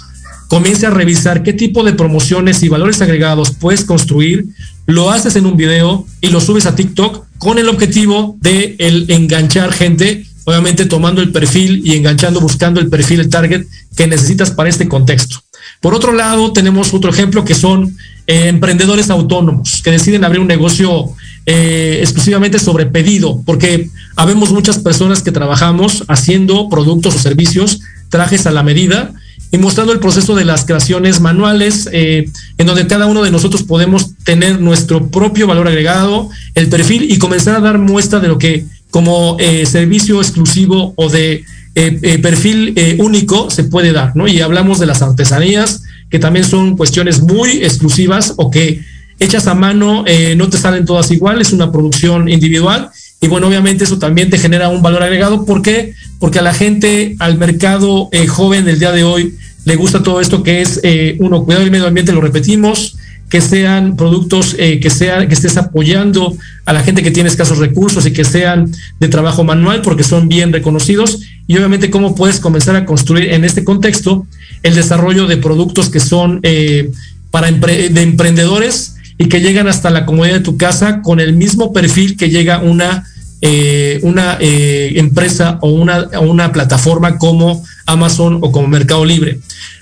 [0.48, 4.48] comience a revisar qué tipo de promociones y valores agregados puedes construir,
[4.86, 9.10] lo haces en un video y lo subes a TikTok con el objetivo de el
[9.10, 14.52] enganchar gente obviamente tomando el perfil y enganchando, buscando el perfil, el target que necesitas
[14.52, 15.42] para este contexto.
[15.82, 20.48] Por otro lado, tenemos otro ejemplo que son eh, emprendedores autónomos que deciden abrir un
[20.48, 21.10] negocio
[21.48, 28.46] eh, exclusivamente sobre pedido, porque habemos muchas personas que trabajamos haciendo productos o servicios, trajes
[28.46, 29.12] a la medida
[29.52, 33.64] y mostrando el proceso de las creaciones manuales, eh, en donde cada uno de nosotros
[33.64, 38.38] podemos tener nuestro propio valor agregado, el perfil y comenzar a dar muestra de lo
[38.38, 44.28] que como servicio exclusivo o de perfil único se puede dar, ¿no?
[44.28, 48.82] Y hablamos de las artesanías, que también son cuestiones muy exclusivas o que
[49.22, 52.90] hechas a mano eh, no te salen todas igual, es una producción individual
[53.22, 55.46] y bueno, obviamente eso también te genera un valor agregado.
[55.46, 55.94] ¿Por qué?
[56.20, 60.20] Porque a la gente, al mercado eh, joven del día de hoy, le gusta todo
[60.22, 62.98] esto que es, eh, uno, cuidado del medio ambiente, lo repetimos,
[63.30, 68.06] que sean productos que sean, que estés apoyando a la gente que tiene escasos recursos
[68.06, 72.78] y que sean de trabajo manual porque son bien reconocidos y obviamente cómo puedes comenzar
[72.78, 74.26] a construir en este contexto
[74.64, 76.92] el desarrollo de productos que son eh,
[77.30, 81.74] para de emprendedores y que llegan hasta la comodidad de tu casa con el mismo
[81.74, 83.06] perfil que llega una,
[83.42, 89.40] eh, una eh, empresa o una, una plataforma como Amazon o como Mercado Libre.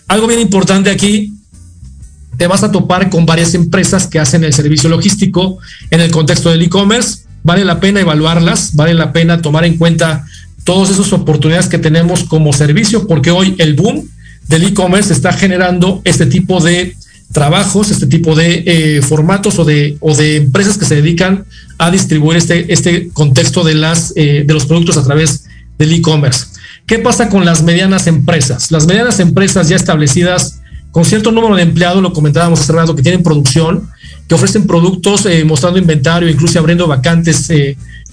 [0.08, 1.36] Algo bien importante aquí,
[2.38, 5.60] te vas a topar con varias empresas que hacen el servicio logístico
[5.91, 7.25] en el contexto del e-commerce.
[7.43, 10.25] Vale la pena evaluarlas, vale la pena tomar en cuenta
[10.69, 14.08] todas esas oportunidades que tenemos como servicio, porque hoy el boom
[14.47, 16.95] del e-commerce está generando este tipo de
[17.34, 21.45] trabajos, este tipo de eh, formatos o de, o de empresas que se dedican
[21.79, 25.45] a distribuir este, este contexto de, las, eh, de los productos a través
[25.79, 26.45] del e-commerce.
[26.86, 28.69] ¿Qué pasa con las medianas empresas?
[28.69, 30.60] Las medianas empresas ya establecidas
[30.91, 33.89] con cierto número de empleados, lo comentábamos hace rato, que tienen producción,
[34.30, 37.52] que ofrecen productos eh, mostrando inventario, incluso abriendo vacantes,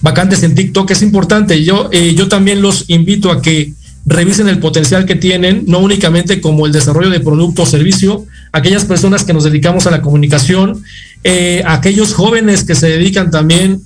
[0.01, 1.63] vacantes en TikTok, es importante.
[1.63, 3.71] Yo, yo también los invito a que
[4.07, 8.85] revisen el potencial que tienen, no únicamente como el desarrollo de producto o servicio, aquellas
[8.85, 10.81] personas que nos dedicamos a la comunicación,
[11.25, 13.81] eh, aquellos jóvenes que se dedican también,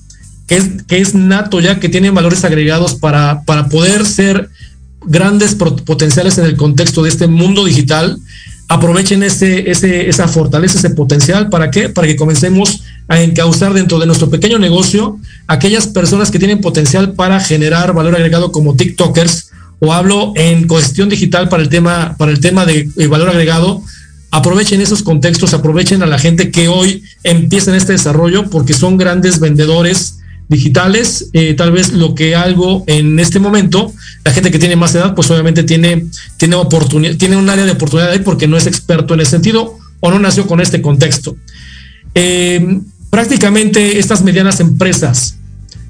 [0.46, 4.50] que es, que es nato ya, que tienen valores agregados para, para poder ser
[5.04, 8.20] grandes potenciales en el contexto de este mundo digital,
[8.72, 11.90] aprovechen ese, ese, esa fortaleza, ese potencial, ¿para qué?
[11.90, 17.12] Para que comencemos a encauzar dentro de nuestro pequeño negocio aquellas personas que tienen potencial
[17.12, 22.32] para generar valor agregado como TikTokers, o hablo en cuestión digital para el tema, para
[22.32, 23.84] el tema de, eh, valor agregado,
[24.32, 28.96] aprovechen esos contextos, aprovechen a la gente que hoy empieza en este desarrollo porque son
[28.96, 30.20] grandes vendedores
[30.52, 33.92] digitales, eh, tal vez lo que algo en este momento,
[34.24, 36.06] la gente que tiene más edad, pues obviamente tiene,
[36.38, 39.78] tiene oportunidad, tiene un área de oportunidad ahí porque no es experto en ese sentido
[40.02, 41.38] o no nació con este contexto.
[42.14, 45.38] Eh, prácticamente estas medianas empresas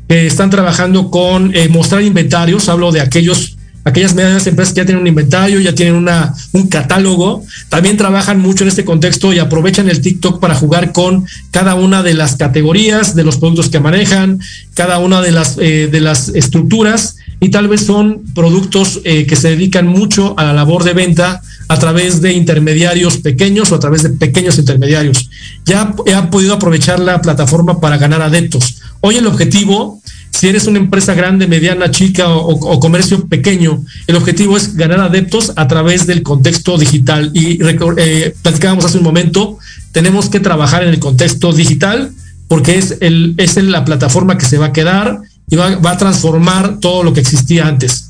[0.07, 3.50] que están trabajando con mostrar inventarios, hablo de aquellos
[3.83, 8.39] aquellas medianas empresas que ya tienen un inventario, ya tienen una, un catálogo, también trabajan
[8.39, 12.35] mucho en este contexto y aprovechan el TikTok para jugar con cada una de las
[12.35, 14.39] categorías de los productos que manejan,
[14.73, 19.35] cada una de las, eh, de las estructuras y tal vez son productos eh, que
[19.35, 23.79] se dedican mucho a la labor de venta a través de intermediarios pequeños o a
[23.79, 25.29] través de pequeños intermediarios.
[25.65, 28.81] Ya han podido aprovechar la plataforma para ganar adeptos.
[28.99, 30.01] Hoy el objetivo
[30.41, 35.53] si eres una empresa grande, mediana, chica o, comercio pequeño, el objetivo es ganar adeptos
[35.55, 37.29] a través del contexto digital.
[37.35, 39.59] Y eh, platicábamos hace un momento,
[39.91, 42.11] tenemos que trabajar en el contexto digital
[42.47, 46.79] porque es, el, es la plataforma que se va a quedar y va, a transformar
[46.79, 48.09] todo lo que existía antes.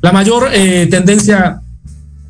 [0.00, 1.60] La mayor eh, tendencia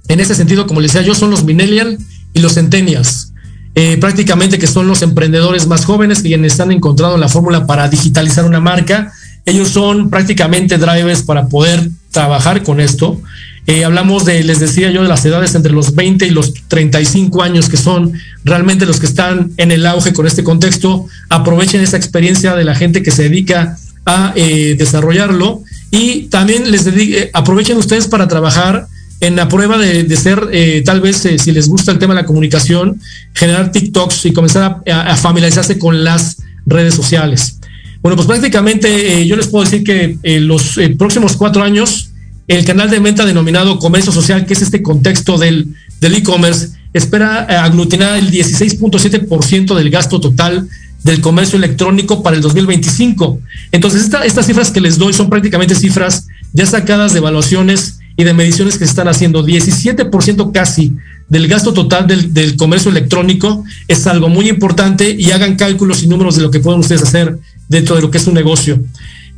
[0.08, 2.00] en ese sentido, como les decía yo, son los millennials
[2.32, 3.31] y los centennials.
[3.74, 8.44] Eh, prácticamente que son los emprendedores más jóvenes quienes han encontrado la fórmula para digitalizar
[8.44, 9.12] una marca.
[9.46, 13.20] Ellos son prácticamente drivers para poder trabajar con esto.
[13.66, 17.42] Eh, hablamos de, les decía yo, de las edades entre los 20 y los 35
[17.42, 18.12] años, que son
[18.44, 21.06] realmente los que están en el auge con este contexto.
[21.30, 26.88] Aprovechen esa experiencia de la gente que se dedica a eh, desarrollarlo y también les
[27.32, 28.88] aprovechen ustedes para trabajar
[29.22, 32.22] en la prueba de, ser, eh, tal vez, eh, si les gusta el tema de
[32.22, 33.00] la comunicación,
[33.32, 37.60] generar TikToks y comenzar a, familiarizarse con las redes sociales.
[38.02, 42.10] Bueno, pues prácticamente eh, yo les puedo decir que los próximos cuatro años,
[42.48, 48.18] el canal de venta denominado comercio social, que es este contexto del e-commerce, espera aglutinar
[48.18, 50.68] el 16.7% del gasto total
[51.04, 53.38] del comercio electrónico para el 2025.
[53.70, 58.34] Entonces, estas cifras que les doy son prácticamente cifras ya sacadas de evaluaciones y de
[58.34, 59.44] mediciones que se están haciendo.
[59.44, 60.92] 17% casi
[61.28, 66.36] del gasto total del, comercio electrónico es algo muy importante y hagan cálculos y números
[66.36, 68.82] de lo que pueden ustedes hacer dentro de lo que es un negocio.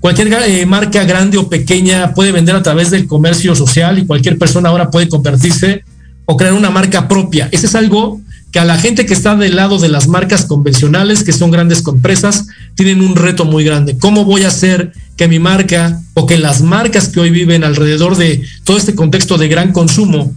[0.01, 4.39] Cualquier eh, marca grande o pequeña puede vender a través del comercio social y cualquier
[4.39, 5.85] persona ahora puede convertirse
[6.27, 7.49] o crear una marca propia.
[7.53, 11.25] Ese es algo que a la gente que está del lado de las marcas convencionales,
[11.25, 13.99] que son grandes empresas, tienen un reto muy grande.
[13.99, 18.17] ¿Cómo voy a hacer que mi marca o que las marcas que hoy viven alrededor
[18.17, 20.35] de todo este contexto de gran consumo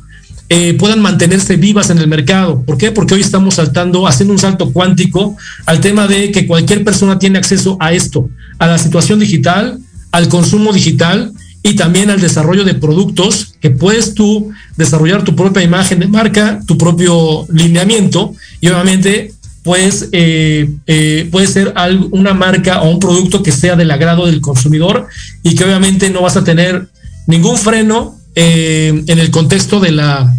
[0.50, 2.64] eh, puedan mantenerse vivas en el mercado.
[2.64, 2.92] ¿Por qué?
[2.92, 7.38] Porque hoy estamos saltando, haciendo un salto cuántico al tema de que cualquier persona tiene
[7.38, 9.80] acceso a esto, a la situación digital,
[10.12, 11.34] al consumo digital
[11.64, 16.62] y también al desarrollo de productos que puedes tú desarrollar tu propia imagen de marca,
[16.66, 19.34] tu propio lineamiento y obviamente
[19.68, 21.74] pues eh, eh, puede ser
[22.12, 25.10] una marca o un producto que sea del agrado del consumidor
[25.44, 26.88] y que obviamente no vas a tener
[27.26, 30.34] ningún freno eh, en el contexto de la,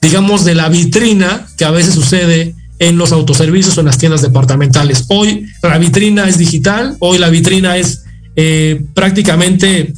[0.00, 4.20] digamos, de la vitrina que a veces sucede en los autoservicios o en las tiendas
[4.20, 5.04] departamentales.
[5.06, 8.02] Hoy la vitrina es digital, hoy la vitrina es
[8.94, 9.92] prácticamente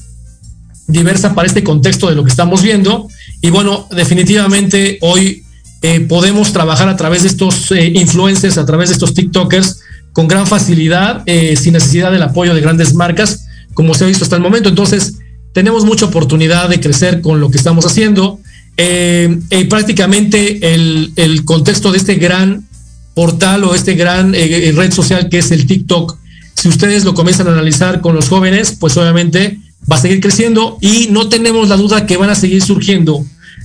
[0.88, 3.08] diversa para este contexto de lo que estamos viendo.
[3.40, 5.43] Y bueno, definitivamente hoy
[5.84, 9.80] eh, podemos trabajar a través de estos influencers, a través de estos TikTokers,
[10.12, 11.24] con gran facilidad,
[11.56, 14.68] sin necesidad del apoyo de grandes marcas, como se ha visto hasta el momento.
[14.68, 15.14] Entonces,
[15.54, 18.40] tenemos mucha oportunidad de crecer con lo que estamos haciendo.
[18.76, 22.66] Eh, eh, prácticamente el, contexto de este gran
[23.14, 26.18] portal o este gran eh, red social que es el TikTok,
[26.54, 29.58] si ustedes lo comienzan a analizar con los jóvenes, pues obviamente
[29.90, 33.24] va a seguir creciendo y no tenemos la duda que van a seguir surgiendo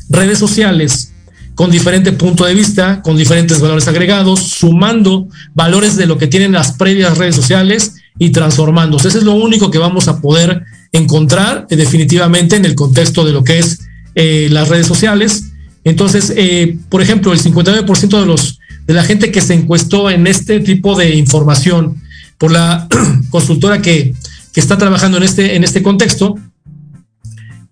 [0.09, 1.11] redes sociales
[1.60, 6.53] con diferente punto de vista, con diferentes valores agregados, sumando valores de lo que tienen
[6.53, 9.10] las previas redes sociales y transformándose.
[9.10, 13.34] Eso es lo único que vamos a poder encontrar eh, definitivamente en el contexto de
[13.34, 13.82] lo que es
[14.16, 15.51] eh, las redes sociales.
[15.84, 20.28] Entonces, eh, por ejemplo, el 59% de los de la gente que se encuestó en
[20.28, 22.01] este tipo de información
[22.38, 22.88] por la
[23.32, 24.14] consultora que,
[24.53, 26.36] que, está trabajando en este, en este contexto,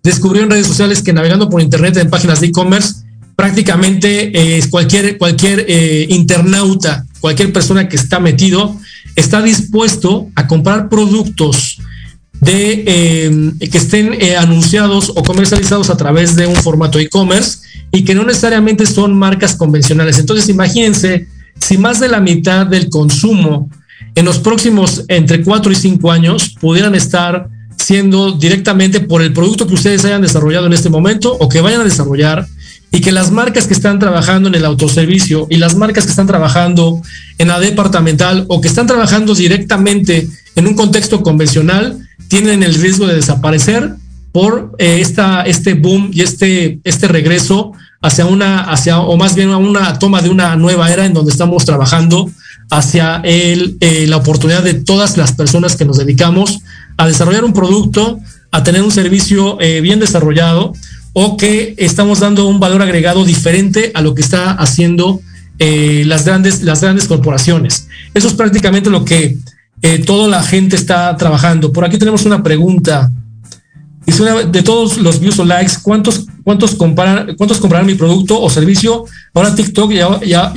[0.02, 3.07] descubrió en redes sociales que navegando por internet en páginas de e-commerce,
[3.38, 5.64] prácticamente cualquier, cualquier
[6.10, 8.76] internauta, cualquier persona que está metido,
[9.14, 11.78] está dispuesto a comprar productos
[12.40, 17.58] de eh, que estén eh, anunciados o comercializados a través de un formato e-commerce
[17.90, 20.18] y que no necesariamente son marcas convencionales.
[20.18, 21.26] Entonces, imagínense
[21.60, 23.68] si más de la mitad del consumo
[24.14, 29.66] en los próximos entre 4 y 5 años pudieran estar siendo directamente por el producto
[29.66, 32.46] que ustedes hayan desarrollado en este momento o que vayan a desarrollar
[32.90, 36.26] y que las marcas que están trabajando en el autoservicio y las marcas que están
[36.26, 37.02] trabajando
[37.38, 43.06] en la departamental o que están trabajando directamente en un contexto convencional tienen el riesgo
[43.06, 43.94] de desaparecer
[44.32, 49.50] por eh, esta, este boom y este, este regreso hacia una, hacia, o más bien
[49.50, 52.30] a una toma de una nueva era en donde estamos trabajando
[52.70, 56.60] hacia el, eh, la oportunidad de todas las personas que nos dedicamos
[56.96, 58.20] a desarrollar un producto,
[58.50, 60.72] a tener un servicio eh, bien desarrollado
[61.12, 65.20] o que estamos dando un valor agregado diferente a lo que está haciendo
[65.58, 67.88] las, grandes, las grandes corporaciones.
[68.14, 69.36] Eso es prácticamente lo que
[69.82, 71.72] eh, toda la gente está trabajando.
[71.72, 73.10] Por aquí tenemos una pregunta.
[74.04, 78.48] Dice de todos los views o likes, ¿cuántos, cuántos, comparan, cuántos comprarán mi producto o
[78.48, 79.04] servicio?
[79.34, 79.98] Ahora TikTok y,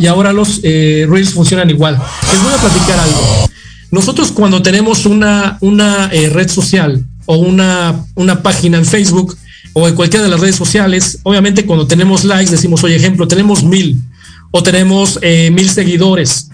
[0.01, 1.99] y ahora los eh, Reels funcionan igual.
[2.31, 3.49] Les voy a platicar algo.
[3.91, 9.37] Nosotros cuando tenemos una, una eh, red social o una, una página en Facebook
[9.73, 13.63] o en cualquiera de las redes sociales, obviamente cuando tenemos likes decimos, oye, ejemplo, tenemos
[13.63, 14.01] mil
[14.51, 16.49] o tenemos mil seguidores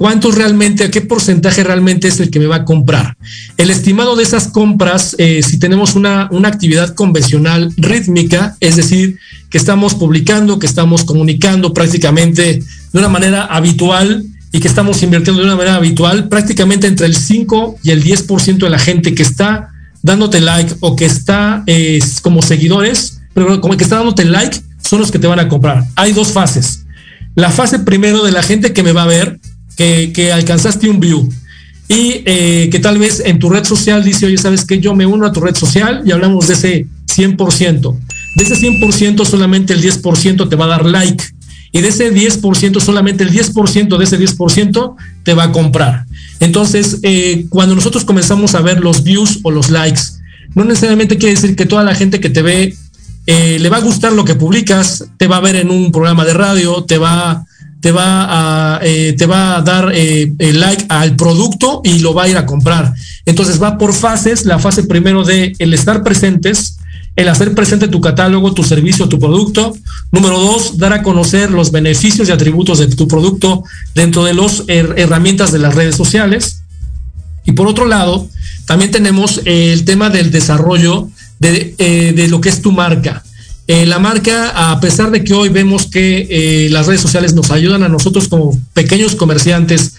[0.00, 3.18] cuántos realmente, qué porcentaje realmente es el que me va a comprar.
[3.58, 9.18] El estimado de esas compras, eh, si tenemos una, una actividad convencional rítmica, es decir,
[9.50, 12.62] que estamos publicando, que estamos comunicando prácticamente
[12.92, 17.14] de una manera habitual y que estamos invirtiendo de una manera habitual, prácticamente entre el
[17.14, 19.68] 5 y el 10% de la gente que está
[20.02, 21.64] dándote like o que está
[22.22, 25.84] como seguidores, pero como que está dándote like, son los que te van a comprar.
[25.96, 26.84] Hay dos fases.
[27.34, 29.38] La fase primero de la gente que me va a ver,
[29.76, 31.28] que, alcanzaste un view
[31.88, 34.78] y eh, que tal vez en tu red social dice, oye, ¿sabes qué?
[34.78, 37.98] Yo me uno a tu red social y hablamos de ese 100%.
[38.36, 41.24] De ese 100% solamente el 10% te va a dar like.
[41.72, 46.04] Y de ese 10%, solamente el 10% de ese 10% te va a comprar.
[46.40, 50.00] Entonces, eh, cuando nosotros comenzamos a ver los views o los likes,
[50.54, 52.74] no necesariamente quiere decir que toda la gente que te ve
[53.26, 56.24] eh, le va a gustar lo que publicas, te va a ver en un programa
[56.24, 57.44] de radio, te va
[57.80, 62.14] te va a, eh, te va a dar eh, el like al producto y lo
[62.14, 62.92] va a ir a comprar.
[63.24, 66.76] Entonces va por fases, la fase primero de el estar presentes,
[67.20, 69.76] el hacer presente tu catálogo, tu servicio, tu producto.
[70.10, 73.62] Número dos, dar a conocer los beneficios y atributos de tu producto
[73.94, 76.62] dentro de las herramientas de las redes sociales.
[77.44, 78.26] Y por otro lado,
[78.64, 83.22] también tenemos el tema del desarrollo de, eh, lo que es tu marca.
[83.66, 87.50] Eh, la marca, a pesar de que hoy vemos que eh, las redes sociales nos
[87.50, 89.96] ayudan a nosotros como pequeños comerciantes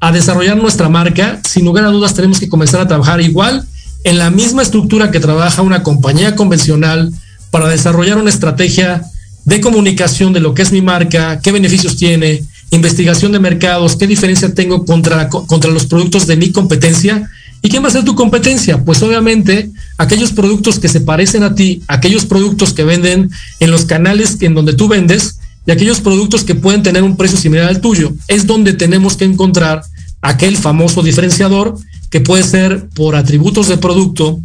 [0.00, 3.64] a desarrollar nuestra marca, sin lugar a dudas tenemos que comenzar a trabajar igual
[4.04, 7.12] en la misma estructura que trabaja una compañía convencional
[7.50, 9.02] para desarrollar una estrategia
[9.44, 14.06] de comunicación de lo que es mi marca, qué beneficios tiene, investigación de mercados, qué
[14.06, 17.30] diferencia tengo contra, contra los productos de mi competencia.
[17.62, 18.84] ¿Y quién va a ser tu competencia?
[18.84, 23.30] Pues obviamente aquellos productos que se parecen a ti, aquellos productos que venden
[23.60, 27.38] en los canales en donde tú vendes y aquellos productos que pueden tener un precio
[27.38, 28.12] similar al tuyo.
[28.28, 29.82] Es donde tenemos que encontrar
[30.24, 31.76] aquel famoso diferenciador
[32.10, 34.40] que puede ser por atributos de producto,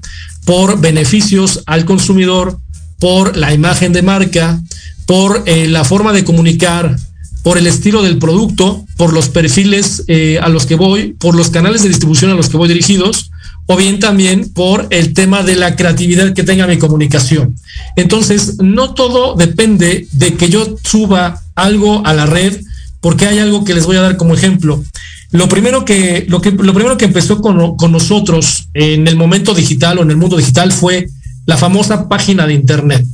[0.45, 2.59] por beneficios al consumidor,
[2.99, 4.61] por la imagen de marca,
[5.05, 6.95] por eh, la forma de comunicar,
[7.43, 11.49] por el estilo del producto, por los perfiles eh, a los que voy, por los
[11.49, 13.31] canales de distribución a los que voy dirigidos,
[13.65, 17.55] o bien también por el tema de la creatividad que tenga mi comunicación.
[17.95, 22.59] Entonces, no todo depende de que yo suba algo a la red,
[22.99, 24.83] porque hay algo que les voy a dar como ejemplo.
[25.31, 29.53] Lo primero que, lo que, lo primero que empezó con, con nosotros en el momento
[29.53, 31.07] digital o en el mundo digital fue
[31.45, 33.05] la famosa página de Internet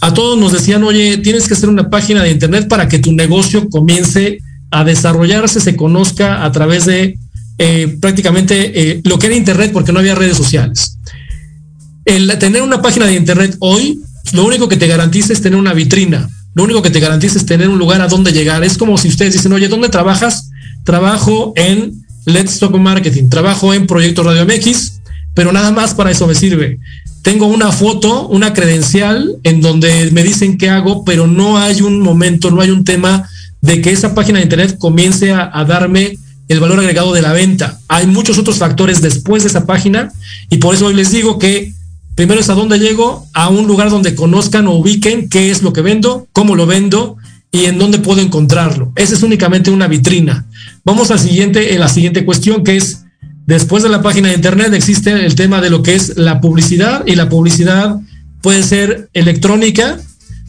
[0.00, 3.12] a todos nos decían, oye, tienes que hacer una página de Internet para que tu
[3.12, 4.38] negocio comience
[4.70, 7.18] a desarrollarse, se conozca a través de
[7.58, 10.98] eh, prácticamente eh, lo que era Internet, porque no había redes sociales.
[12.04, 14.00] Tener una página de Internet hoy,
[14.32, 17.46] lo único que te garantiza es tener una vitrina, lo único que te garantiza es
[17.46, 18.62] tener un lugar a donde llegar.
[18.64, 20.45] Es como si ustedes dicen, oye, ¿dónde trabajas?
[20.86, 25.02] Trabajo en Let's Talk Marketing, trabajo en Proyecto Radio MX,
[25.34, 26.80] pero nada más para eso me sirve
[27.26, 31.98] tengo una foto, una credencial en donde me dicen qué hago, pero no hay un
[31.98, 33.28] momento, no hay un tema
[33.60, 36.16] de que esa página de internet comience a, darme
[36.46, 37.80] el valor agregado de la venta.
[37.88, 40.12] Hay muchos otros factores después de esa página
[40.50, 41.72] y por eso hoy les digo que
[42.14, 45.72] primero es a dónde llego, a un lugar donde conozcan o ubiquen qué es lo
[45.72, 47.16] que vendo, cómo lo vendo
[47.56, 48.92] y en dónde puedo encontrarlo.
[48.96, 50.46] Esa es únicamente una vitrina.
[50.84, 53.02] Vamos al siguiente, en la siguiente cuestión que es
[53.46, 57.04] Después de la página de internet existe el tema de lo que es la publicidad
[57.06, 57.96] y la publicidad
[58.42, 60.00] puede ser electrónica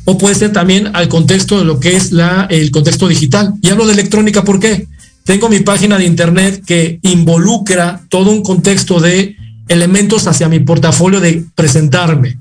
[0.06, 3.54] o puede ser también al contexto de lo que es la, el contexto digital.
[3.62, 4.88] Y hablo de electrónica porque
[5.26, 9.36] tengo mi página de internet que involucra todo un contexto de
[9.68, 12.40] elementos hacia mi portafolio de presentarme.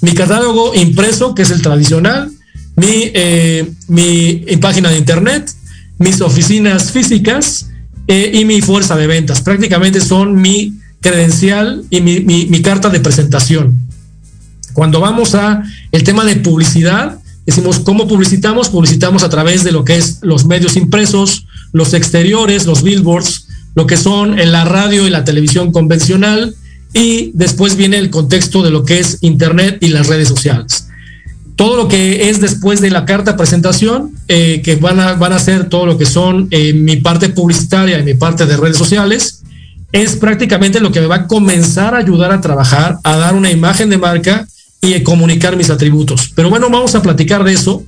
[0.00, 2.32] Mi catálogo impreso, que es el tradicional,
[2.76, 5.50] mi, eh, mi página de internet,
[5.98, 7.66] mis oficinas físicas,
[8.08, 9.40] eh, y mi fuerza de ventas.
[9.40, 13.78] Prácticamente son mi credencial y mi, mi, carta de presentación.
[14.72, 15.62] Cuando vamos a
[15.92, 20.46] el tema de publicidad, decimos cómo publicitamos, publicitamos a través de lo que es los
[20.46, 25.70] medios impresos, los exteriores, los billboards, lo que son en la radio y la televisión
[25.70, 26.54] convencional,
[26.92, 30.88] y después viene el contexto de lo que es Internet y las redes sociales
[31.56, 35.38] todo lo que es después de la carta presentación, eh, que van a, van a
[35.38, 39.42] ser todo lo que son eh, mi parte publicitaria y mi parte de redes sociales,
[39.92, 43.50] es prácticamente lo que me va a comenzar a ayudar a trabajar, a dar una
[43.50, 44.46] imagen de marca
[44.80, 46.32] y a comunicar mis atributos.
[46.34, 47.84] Pero bueno, vamos a platicar de eso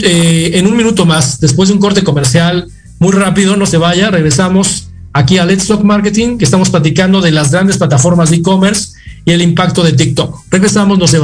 [0.00, 2.66] eh, en un minuto más, después de un corte comercial
[2.98, 7.30] muy rápido, no se vaya, regresamos aquí a Let's Talk Marketing, que estamos platicando de
[7.30, 8.94] las grandes plataformas de e-commerce
[9.26, 10.44] y el impacto de TikTok.
[10.50, 11.18] Regresamos, no se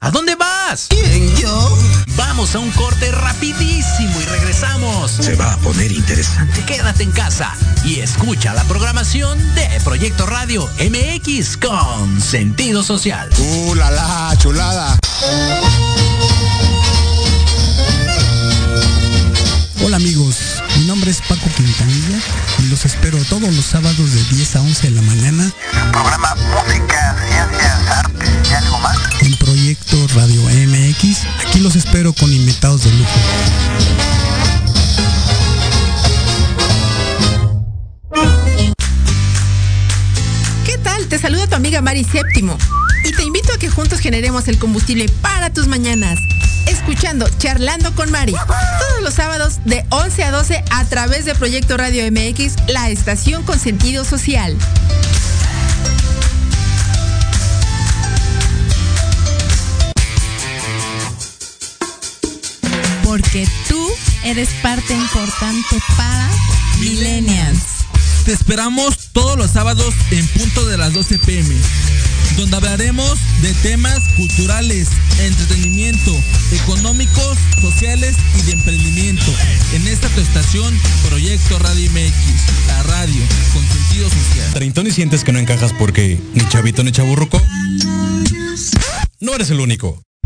[0.00, 0.86] ¿A dónde vas?
[0.88, 1.78] ¿Quién, yo?
[2.16, 5.10] Vamos a un corte rapidísimo y regresamos.
[5.10, 6.64] Se va a poner interesante.
[6.64, 7.52] Quédate en casa
[7.84, 13.28] y escucha la programación de Proyecto Radio MX con sentido social.
[13.38, 14.98] ¡Uh, la, la chulada!
[19.84, 20.36] Hola amigos,
[20.78, 22.18] mi nombre es Paco Quintanilla
[22.60, 25.52] y los espero todos los sábados de 10 a 11 de la mañana.
[25.72, 29.15] En el programa Música, Ciencias, Artes y algo más.
[29.26, 33.10] En Proyecto Radio MX, aquí los espero con invitados de lujo.
[40.64, 41.08] ¿Qué tal?
[41.08, 42.56] Te saluda tu amiga Mari Séptimo
[43.04, 46.20] y te invito a que juntos generemos el combustible para tus mañanas
[46.66, 48.32] escuchando Charlando con Mari.
[48.32, 53.42] Todos los sábados de 11 a 12 a través de Proyecto Radio MX, la estación
[53.42, 54.56] con sentido social.
[63.16, 63.82] Porque tú
[64.24, 66.30] eres parte importante para
[66.80, 67.62] Millennials.
[68.26, 71.54] Te esperamos todos los sábados en punto de las 12 pm
[72.36, 74.88] donde hablaremos de temas culturales,
[75.18, 76.14] entretenimiento,
[76.52, 79.32] económicos, sociales y de emprendimiento.
[79.72, 83.22] En esta tu estación, Proyecto Radio MX, la radio
[83.54, 84.52] con sentido social.
[84.52, 87.40] ¿Treintón y sientes que no encajas porque ni chavito ni chaburruco?
[89.20, 90.02] No eres el único.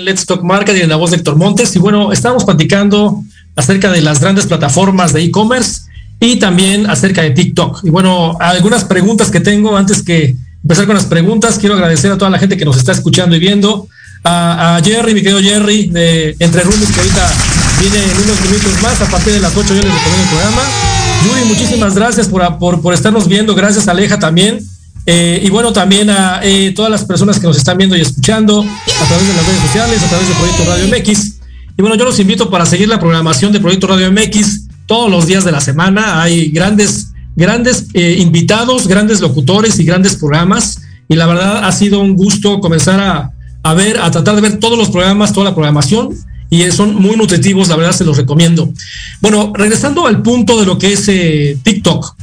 [0.00, 1.74] Let's Talk Marketing en la voz de Héctor Montes.
[1.76, 3.22] Y bueno, estábamos platicando
[3.54, 5.82] acerca de las grandes plataformas de e-commerce
[6.20, 7.84] y también acerca de TikTok.
[7.84, 12.18] Y bueno, algunas preguntas que tengo antes que empezar con las preguntas, quiero agradecer a
[12.18, 13.88] toda la gente que nos está escuchando y viendo.
[14.24, 17.32] A, Jerry, mi querido Jerry, de Entre Roomies, que ahorita
[17.80, 19.00] viene en unos minutos más.
[19.00, 20.62] A partir de las 8 yo les recomiendo el programa.
[21.24, 23.54] Yuri, muchísimas gracias por, por, por estarnos viendo.
[23.54, 24.58] Gracias, Aleja, también.
[25.08, 28.60] Eh, y bueno, también a eh, todas las personas que nos están viendo y escuchando
[28.60, 31.32] a través de las redes sociales, a través de Proyecto Radio MX.
[31.78, 35.26] Y bueno, yo los invito para seguir la programación de Proyecto Radio MX todos los
[35.26, 36.20] días de la semana.
[36.20, 40.82] Hay grandes, grandes eh, invitados, grandes locutores y grandes programas.
[41.08, 43.30] Y la verdad ha sido un gusto comenzar a,
[43.62, 46.16] a ver, a tratar de ver todos los programas, toda la programación.
[46.50, 48.72] Y son muy nutritivos, la verdad se los recomiendo.
[49.20, 51.06] Bueno, regresando al punto de lo que es
[51.62, 52.16] TikTok.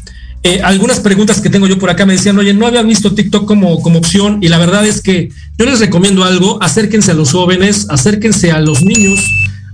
[0.45, 3.45] Eh, algunas preguntas que tengo yo por acá me decían, oye, no había visto TikTok
[3.45, 7.31] como, como opción y la verdad es que yo les recomiendo algo, acérquense a los
[7.31, 9.25] jóvenes, acérquense a los niños,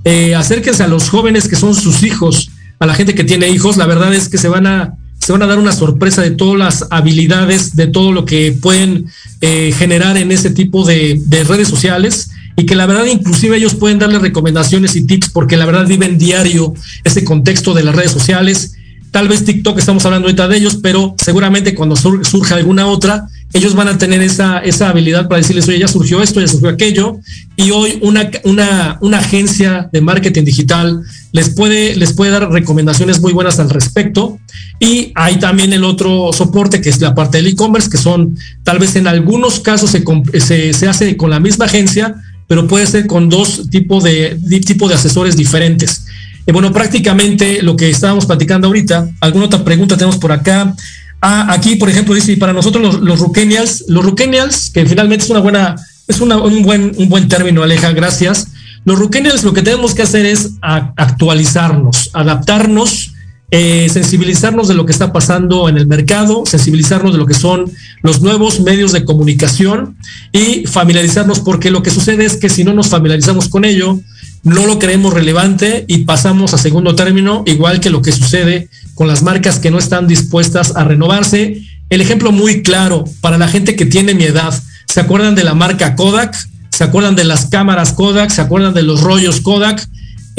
[0.05, 3.77] eh, acérquense a los jóvenes que son sus hijos, a la gente que tiene hijos,
[3.77, 6.59] la verdad es que se van a, se van a dar una sorpresa de todas
[6.59, 9.07] las habilidades, de todo lo que pueden
[9.41, 13.73] eh, generar en ese tipo de, de redes sociales y que la verdad inclusive ellos
[13.73, 18.11] pueden darle recomendaciones y tips porque la verdad viven diario ese contexto de las redes
[18.11, 18.75] sociales
[19.11, 23.73] Tal vez TikTok estamos hablando ahorita de ellos, pero seguramente cuando surja alguna otra, ellos
[23.73, 27.17] van a tener esa, esa habilidad para decirles, oye, ya surgió esto, ya surgió aquello,
[27.55, 31.01] y hoy una, una, una agencia de marketing digital
[31.31, 34.39] les puede, les puede dar recomendaciones muy buenas al respecto.
[34.79, 38.79] Y hay también el otro soporte, que es la parte del e-commerce, que son, tal
[38.79, 42.15] vez en algunos casos se, se, hace con la misma agencia,
[42.47, 46.05] pero puede ser con dos tipos de, tipo de asesores diferentes.
[46.45, 50.73] Eh, bueno, prácticamente lo que estábamos platicando ahorita, alguna otra pregunta tenemos por acá.
[51.21, 55.29] Ah, aquí, por ejemplo, dice, para nosotros los, los Rukenials, los Rukenials, que finalmente es
[55.29, 55.75] una buena,
[56.07, 58.47] es un, buen, un buen término, Aleja, gracias.
[58.85, 63.13] Los Rukenials lo que tenemos que hacer es actualizarnos, adaptarnos,
[63.51, 67.71] eh, sensibilizarnos de lo que está pasando en el mercado, sensibilizarnos de lo que son
[68.03, 69.97] los nuevos medios de comunicación
[70.31, 73.99] y familiarizarnos, porque lo que sucede es que si no nos familiarizamos con ello,
[74.43, 79.07] no lo creemos relevante y pasamos a segundo término, igual que lo que sucede con
[79.07, 81.63] las marcas que no están dispuestas a renovarse.
[81.89, 84.53] El ejemplo muy claro para la gente que tiene mi edad,
[84.87, 86.35] ¿se acuerdan de la marca Kodak?
[86.69, 88.29] ¿Se acuerdan de las cámaras Kodak?
[88.29, 89.85] ¿Se acuerdan de los rollos Kodak?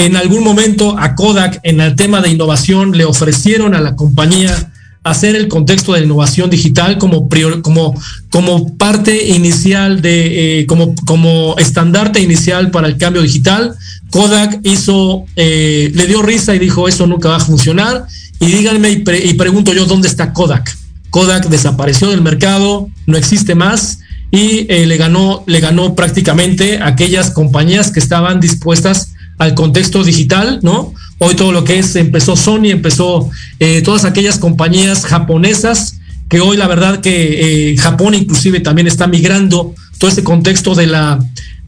[0.01, 4.72] En algún momento a Kodak en el tema de innovación le ofrecieron a la compañía
[5.05, 7.28] hacer el contexto de innovación digital como,
[7.61, 7.94] como,
[8.30, 13.76] como parte inicial de, eh, como, como estandarte inicial para el cambio digital.
[14.09, 18.07] Kodak hizo, eh, le dio risa y dijo, eso nunca va a funcionar.
[18.40, 20.74] Y díganme, y, pregunto yo, ¿dónde está Kodak?
[21.11, 23.98] Kodak desapareció del mercado, no existe más
[24.30, 29.11] y eh, le ganó, le ganó prácticamente aquellas compañías que estaban dispuestas
[29.41, 30.93] al contexto digital, ¿no?
[31.16, 36.59] Hoy todo lo que es, empezó Sony, empezó eh, todas aquellas compañías japonesas, que hoy
[36.59, 41.18] la verdad que eh, Japón inclusive también está migrando todo ese contexto de la,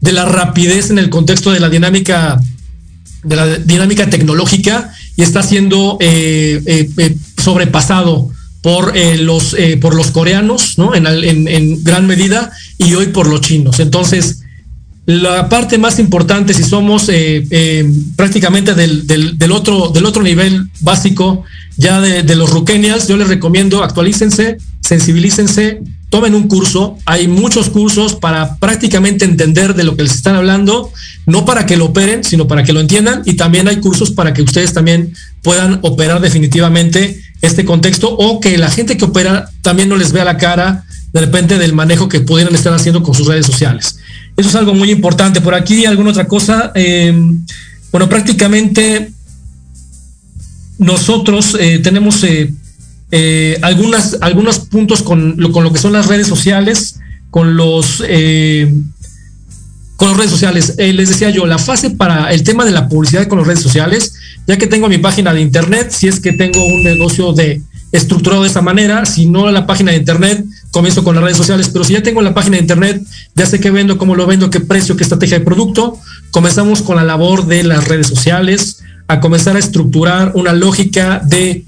[0.01, 2.39] de la rapidez en el contexto de la dinámica,
[3.23, 6.87] de la dinámica tecnológica y está siendo eh,
[7.41, 8.29] sobrepasado
[8.61, 10.95] por los por los coreanos, ¿no?
[10.95, 13.79] En, en, en gran medida y hoy por los chinos.
[13.79, 14.42] Entonces,
[15.05, 21.43] la parte más importante, si somos eh, eh, prácticamente del, otro, del otro nivel básico
[21.75, 26.97] ya de, los Rukenials, yo les recomiendo actualícense, sensibilícense, tomen un curso.
[27.05, 30.91] Hay muchos cursos para prácticamente entender de lo que les están hablando,
[31.25, 33.23] no para que lo operen, sino para que lo entiendan.
[33.25, 38.57] Y también hay cursos para que ustedes también puedan operar definitivamente este contexto o que
[38.57, 42.21] la gente que opera también no les vea la cara de repente del manejo que
[42.21, 43.97] pudieran estar haciendo con sus redes sociales.
[44.35, 45.41] Eso es algo muy importante.
[45.41, 46.71] Por aquí, alguna otra cosa.
[46.75, 47.45] Em,
[47.91, 49.11] bueno, prácticamente
[50.79, 52.51] nosotros eh, tenemos, eh,
[53.11, 58.03] eh, algunas, algunos puntos con lo, con lo que son las redes sociales, con los,
[58.07, 58.73] eh,
[59.95, 60.75] con las redes sociales.
[60.77, 63.61] Eh, les decía yo, la fase para el tema de la publicidad con las redes
[63.61, 64.13] sociales,
[64.47, 67.61] ya que tengo mi página de internet, si es que tengo un negocio de
[67.91, 70.43] estructurado de esta manera, si no la página de internet,
[70.73, 73.03] comienzo con las redes sociales, pero si ya tengo la página de internet,
[73.35, 75.99] ya sé qué vendo, cómo lo vendo, qué precio, qué estrategia de producto,
[76.31, 81.63] comenzamos con la labor de las redes sociales, a comenzar a estructurar una lógica de,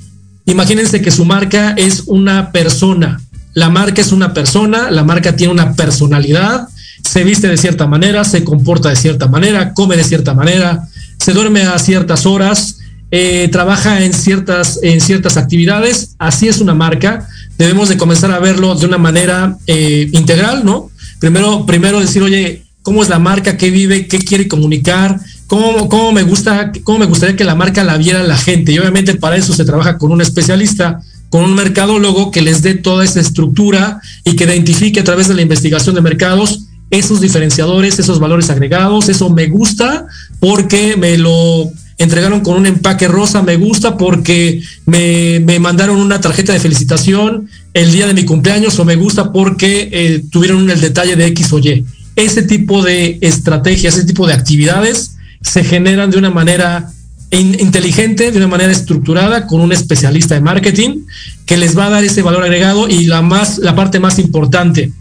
[0.47, 3.22] imagínense que su marca es una persona,
[3.53, 6.68] la marca es una persona, la marca tiene una personalidad,
[7.03, 10.88] se viste de cierta manera, se comporta de cierta manera, come de cierta manera,
[11.20, 12.80] se duerme a ciertas horas,
[13.12, 17.28] eh, trabaja en ciertas, en ciertas actividades, así es una marca,
[17.58, 20.89] debemos de comenzar a verlo de una manera eh, integral, ¿no?
[21.20, 23.58] Primero, primero decir, oye, ¿cómo es la marca?
[23.58, 24.08] ¿Qué vive?
[24.08, 25.20] ¿Qué quiere comunicar?
[25.47, 28.72] ¿Cómo, cómo me gusta, cómo me gustaría que la marca la viera la gente?
[28.72, 32.74] Y obviamente para eso se trabaja con un especialista, con un mercadólogo que les dé
[32.74, 37.99] toda esa estructura y que identifique a través de la investigación de mercados esos diferenciadores,
[37.99, 40.06] esos valores agregados, eso me gusta
[40.39, 46.54] porque me lo entregaron con un empaque rosa, me gusta porque me, mandaron una tarjeta
[46.54, 51.16] de felicitación el día de mi cumpleaños o me gusta porque eh, tuvieron el detalle
[51.16, 51.86] de X o Y.
[52.16, 56.91] Ese tipo de estrategias, ese tipo de actividades se generan de una manera
[57.32, 61.02] inteligente, de una manera estructurada, con un especialista de marketing
[61.46, 64.91] que les va a dar ese valor agregado y la más, la parte más importante.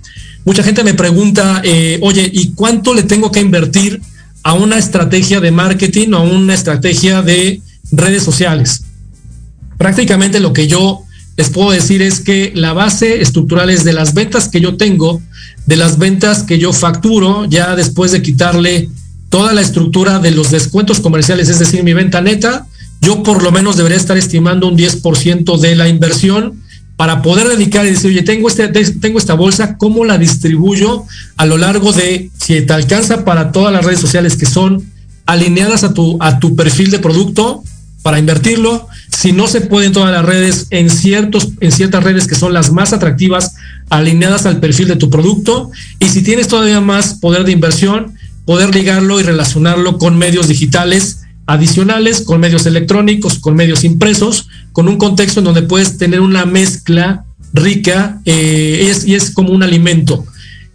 [0.45, 4.01] Mucha gente me pregunta, eh, oye, ¿y cuánto le tengo que invertir
[4.45, 8.84] a una estrategia de marketing o a una estrategia de redes sociales.
[9.78, 11.03] Prácticamente lo que yo
[11.36, 15.20] les puedo decir es que la base estructural es de las ventas que yo tengo,
[15.66, 18.88] de las ventas que yo facturo, ya después de quitarle
[19.30, 22.66] toda la estructura de los descuentos comerciales, es decir, mi venta neta,
[23.01, 26.62] yo por lo menos debería estar estimando un 10% de la inversión
[26.97, 31.05] para poder dedicar y decir, oye, tengo, este, tengo esta bolsa, ¿cómo la distribuyo
[31.36, 34.84] a lo largo de, si te alcanza para todas las redes sociales que son
[35.26, 37.64] alineadas a tu, a tu perfil de producto
[38.03, 38.86] para invertirlo?
[39.11, 42.53] Si no se puede en todas las redes, en, ciertos, en ciertas redes que son
[42.53, 43.55] las más atractivas,
[43.90, 45.70] alineadas al perfil de tu producto.
[45.99, 48.14] Y si tienes todavía más poder de inversión,
[48.45, 54.88] poder ligarlo y relacionarlo con medios digitales adicionales, con medios electrónicos, con medios impresos, con
[54.88, 59.62] un contexto en donde puedes tener una mezcla rica eh, es, y es como un
[59.62, 60.24] alimento.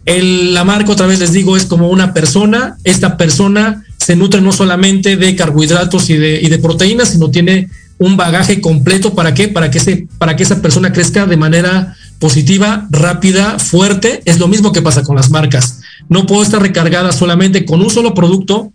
[0.06, 2.76] El, la marca, otra vez les digo, es como una persona.
[2.84, 7.68] Esta persona se nutre no solamente de carbohidratos y de, y de proteínas, sino tiene
[7.98, 9.48] un bagaje completo para qué?
[9.48, 14.22] Para que, para que esa persona crezca de manera positiva, rápida, fuerte.
[14.24, 15.80] Es lo mismo que pasa con las marcas.
[16.08, 18.72] No puedo estar recargada solamente con un solo producto,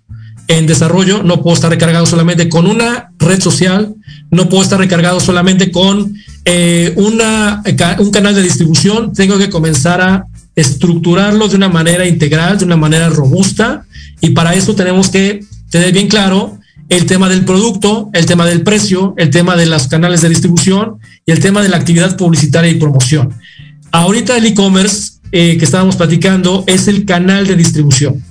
[0.47, 3.95] en desarrollo, no puedo estar recargado solamente con una red social,
[4.29, 6.15] no puedo estar recargado solamente con
[6.45, 7.63] eh, una,
[7.99, 12.77] un canal de distribución, tengo que comenzar a estructurarlo de una manera integral, de una
[12.77, 13.85] manera robusta,
[14.21, 18.61] y para eso tenemos que tener bien claro el tema del producto, el tema del
[18.61, 22.69] precio, el tema de los canales de distribución y el tema de la actividad publicitaria
[22.69, 23.33] y promoción.
[23.91, 28.23] Ahorita el e-commerce eh, que estábamos platicando es el canal de distribución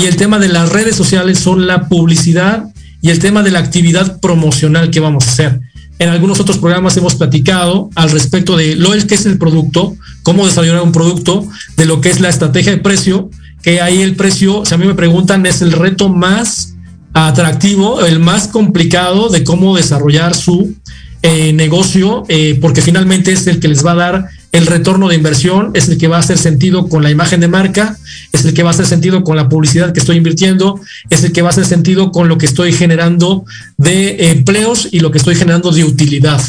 [0.00, 2.64] y el tema de las redes sociales son la publicidad
[3.02, 5.60] y el tema de la actividad promocional que vamos a hacer.
[5.98, 10.46] En algunos otros programas hemos platicado al respecto de lo que es el producto, cómo
[10.46, 11.46] desarrollar un producto,
[11.76, 13.28] de lo que es la estrategia de precio,
[13.62, 16.76] que ahí el precio, si a mí me preguntan, es el reto más
[17.12, 20.74] atractivo, el más complicado de cómo desarrollar su
[21.22, 25.14] eh, negocio, eh, porque finalmente es el que les va a dar el retorno de
[25.14, 27.96] inversión, es el que va a hacer sentido con la imagen de marca,
[28.32, 31.32] es el que va a hacer sentido con la publicidad que estoy invirtiendo, es el
[31.32, 33.44] que va a hacer sentido con lo que estoy generando
[33.76, 36.42] de empleos y lo que estoy generando de utilidad.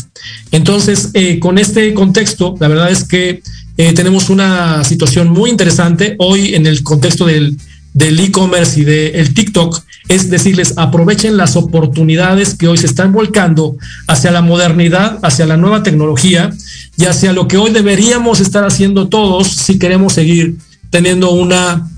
[0.51, 3.41] Entonces, eh, con este contexto, la verdad es que
[3.95, 7.57] tenemos una situación muy interesante hoy en el contexto del
[7.93, 13.77] del e-commerce y del TikTok es decirles, aprovechen las oportunidades que hoy se están volcando
[14.07, 16.51] hacia la modernidad, hacia la nueva tecnología
[17.01, 20.57] y hacia lo que hoy deberíamos estar haciendo todos si queremos seguir
[20.91, 21.89] teniendo una,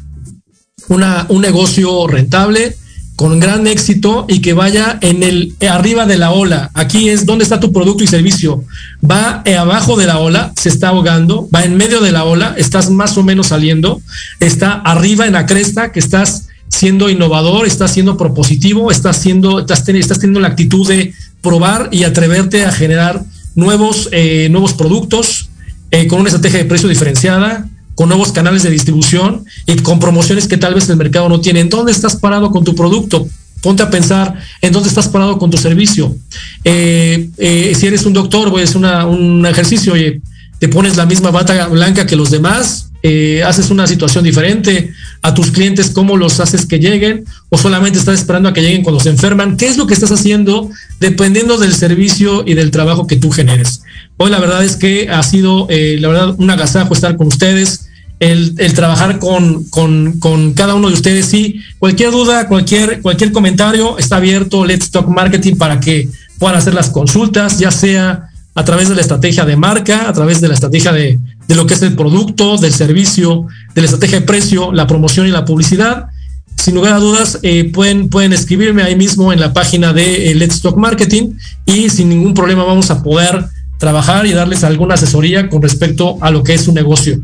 [0.88, 2.78] una un negocio rentable,
[3.18, 6.72] con gran éxito y que vaya en el arriba de la ola.
[6.74, 8.64] Aquí es donde está tu producto y servicio.
[9.04, 12.90] Va abajo de la ola, se está ahogando, va en medio de la ola, estás
[12.90, 14.02] más o menos saliendo,
[14.40, 19.88] está arriba en la cresta, que estás siendo innovador, estás siendo propositivo, estás siendo, estás,
[19.88, 23.22] estás teniendo la actitud de probar y atreverte a generar
[23.56, 25.50] nuevos, eh, nuevos productos
[25.92, 30.48] eh, con una estrategia de precio diferenciada, con nuevos canales de distribución y con promociones
[30.48, 31.60] que tal vez el mercado no tiene.
[31.60, 33.28] ¿En dónde estás parado con tu producto?
[33.62, 36.16] Ponte a pensar en dónde estás parado con tu servicio.
[36.64, 40.22] Eh, eh, si eres un doctor, pues una, un ejercicio, oye,
[40.60, 45.34] te pones la misma bata blanca que los demás, eh, haces una situación diferente a
[45.34, 49.02] tus clientes, cómo los haces que lleguen o solamente estás esperando a que lleguen cuando
[49.02, 49.58] se enferman.
[49.58, 50.70] ¿Qué es lo que estás haciendo
[51.02, 53.84] dependiendo del servicio y del trabajo que tú generes?
[54.16, 57.90] Hoy la verdad es que ha sido, eh, la verdad, un agasajo estar con ustedes.
[58.20, 61.34] El, trabajar con, con, cada uno de ustedes.
[61.34, 66.08] y cualquier duda, cualquier, cualquier comentario está abierto Let's Talk Marketing para que
[66.40, 70.40] puedan hacer las consultas, ya sea a través de la estrategia de marca, a través
[70.40, 74.26] de la estrategia de, lo que es el producto, del servicio, de la estrategia de
[74.26, 76.08] precio, la promoción y la publicidad.
[76.56, 80.36] Sin lugar a dudas, eh, pueden, pueden escribirme ahí mismo en la página de eh,
[80.36, 81.34] Let's Talk Marketing
[81.66, 83.46] y sin ningún problema vamos a poder
[83.80, 87.20] trabajar y darles alguna asesoría con respecto a lo que es su negocio.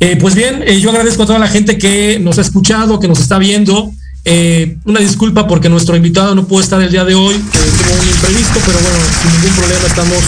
[0.00, 3.20] Eh, pues bien, yo agradezco a toda la gente que nos ha escuchado, que nos
[3.20, 3.92] está viendo.
[4.26, 8.08] Eh, una disculpa porque nuestro invitado no pudo estar el día de hoy, tuvo un
[8.08, 10.18] imprevisto, pero bueno, sin ningún problema estamos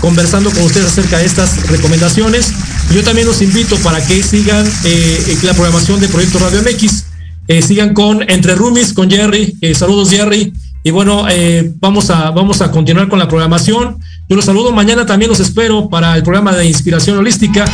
[0.00, 2.52] conversando con ustedes acerca de estas recomendaciones.
[2.94, 7.04] Yo también los invito para que sigan eh, la programación de Proyecto Radio MX,
[7.48, 9.56] eh, sigan con Entre Rumis, con Jerry.
[9.74, 10.52] saludos Jerry.
[10.84, 11.26] Y bueno,
[11.80, 13.98] vamos, a, vamos a continuar con la programación.
[14.28, 14.72] Yo los saludo.
[14.72, 17.64] Mañana también los espero para el programa de Inspiración Holística,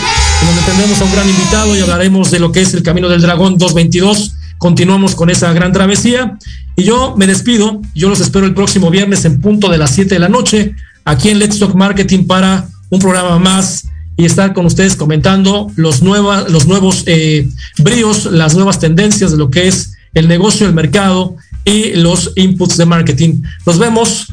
[0.44, 3.20] donde tendremos a un gran invitado y hablaremos de lo que es el Camino del
[3.20, 4.32] Dragón 222
[4.64, 6.38] continuamos con esa gran travesía.
[6.74, 10.14] Y yo me despido, yo los espero el próximo viernes en punto de las 7
[10.14, 14.66] de la noche, aquí en Let's Talk Marketing para un programa más y estar con
[14.66, 17.48] ustedes comentando los, los nuevos eh,
[17.78, 22.76] bríos, las nuevas tendencias de lo que es el negocio, el mercado y los inputs
[22.76, 23.42] de marketing.
[23.66, 24.32] Nos vemos.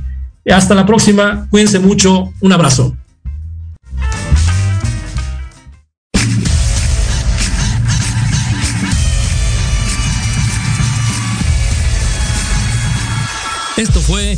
[0.50, 1.48] Hasta la próxima.
[1.50, 2.34] Cuídense mucho.
[2.42, 2.96] Un abrazo.
[13.78, 14.38] Esto fue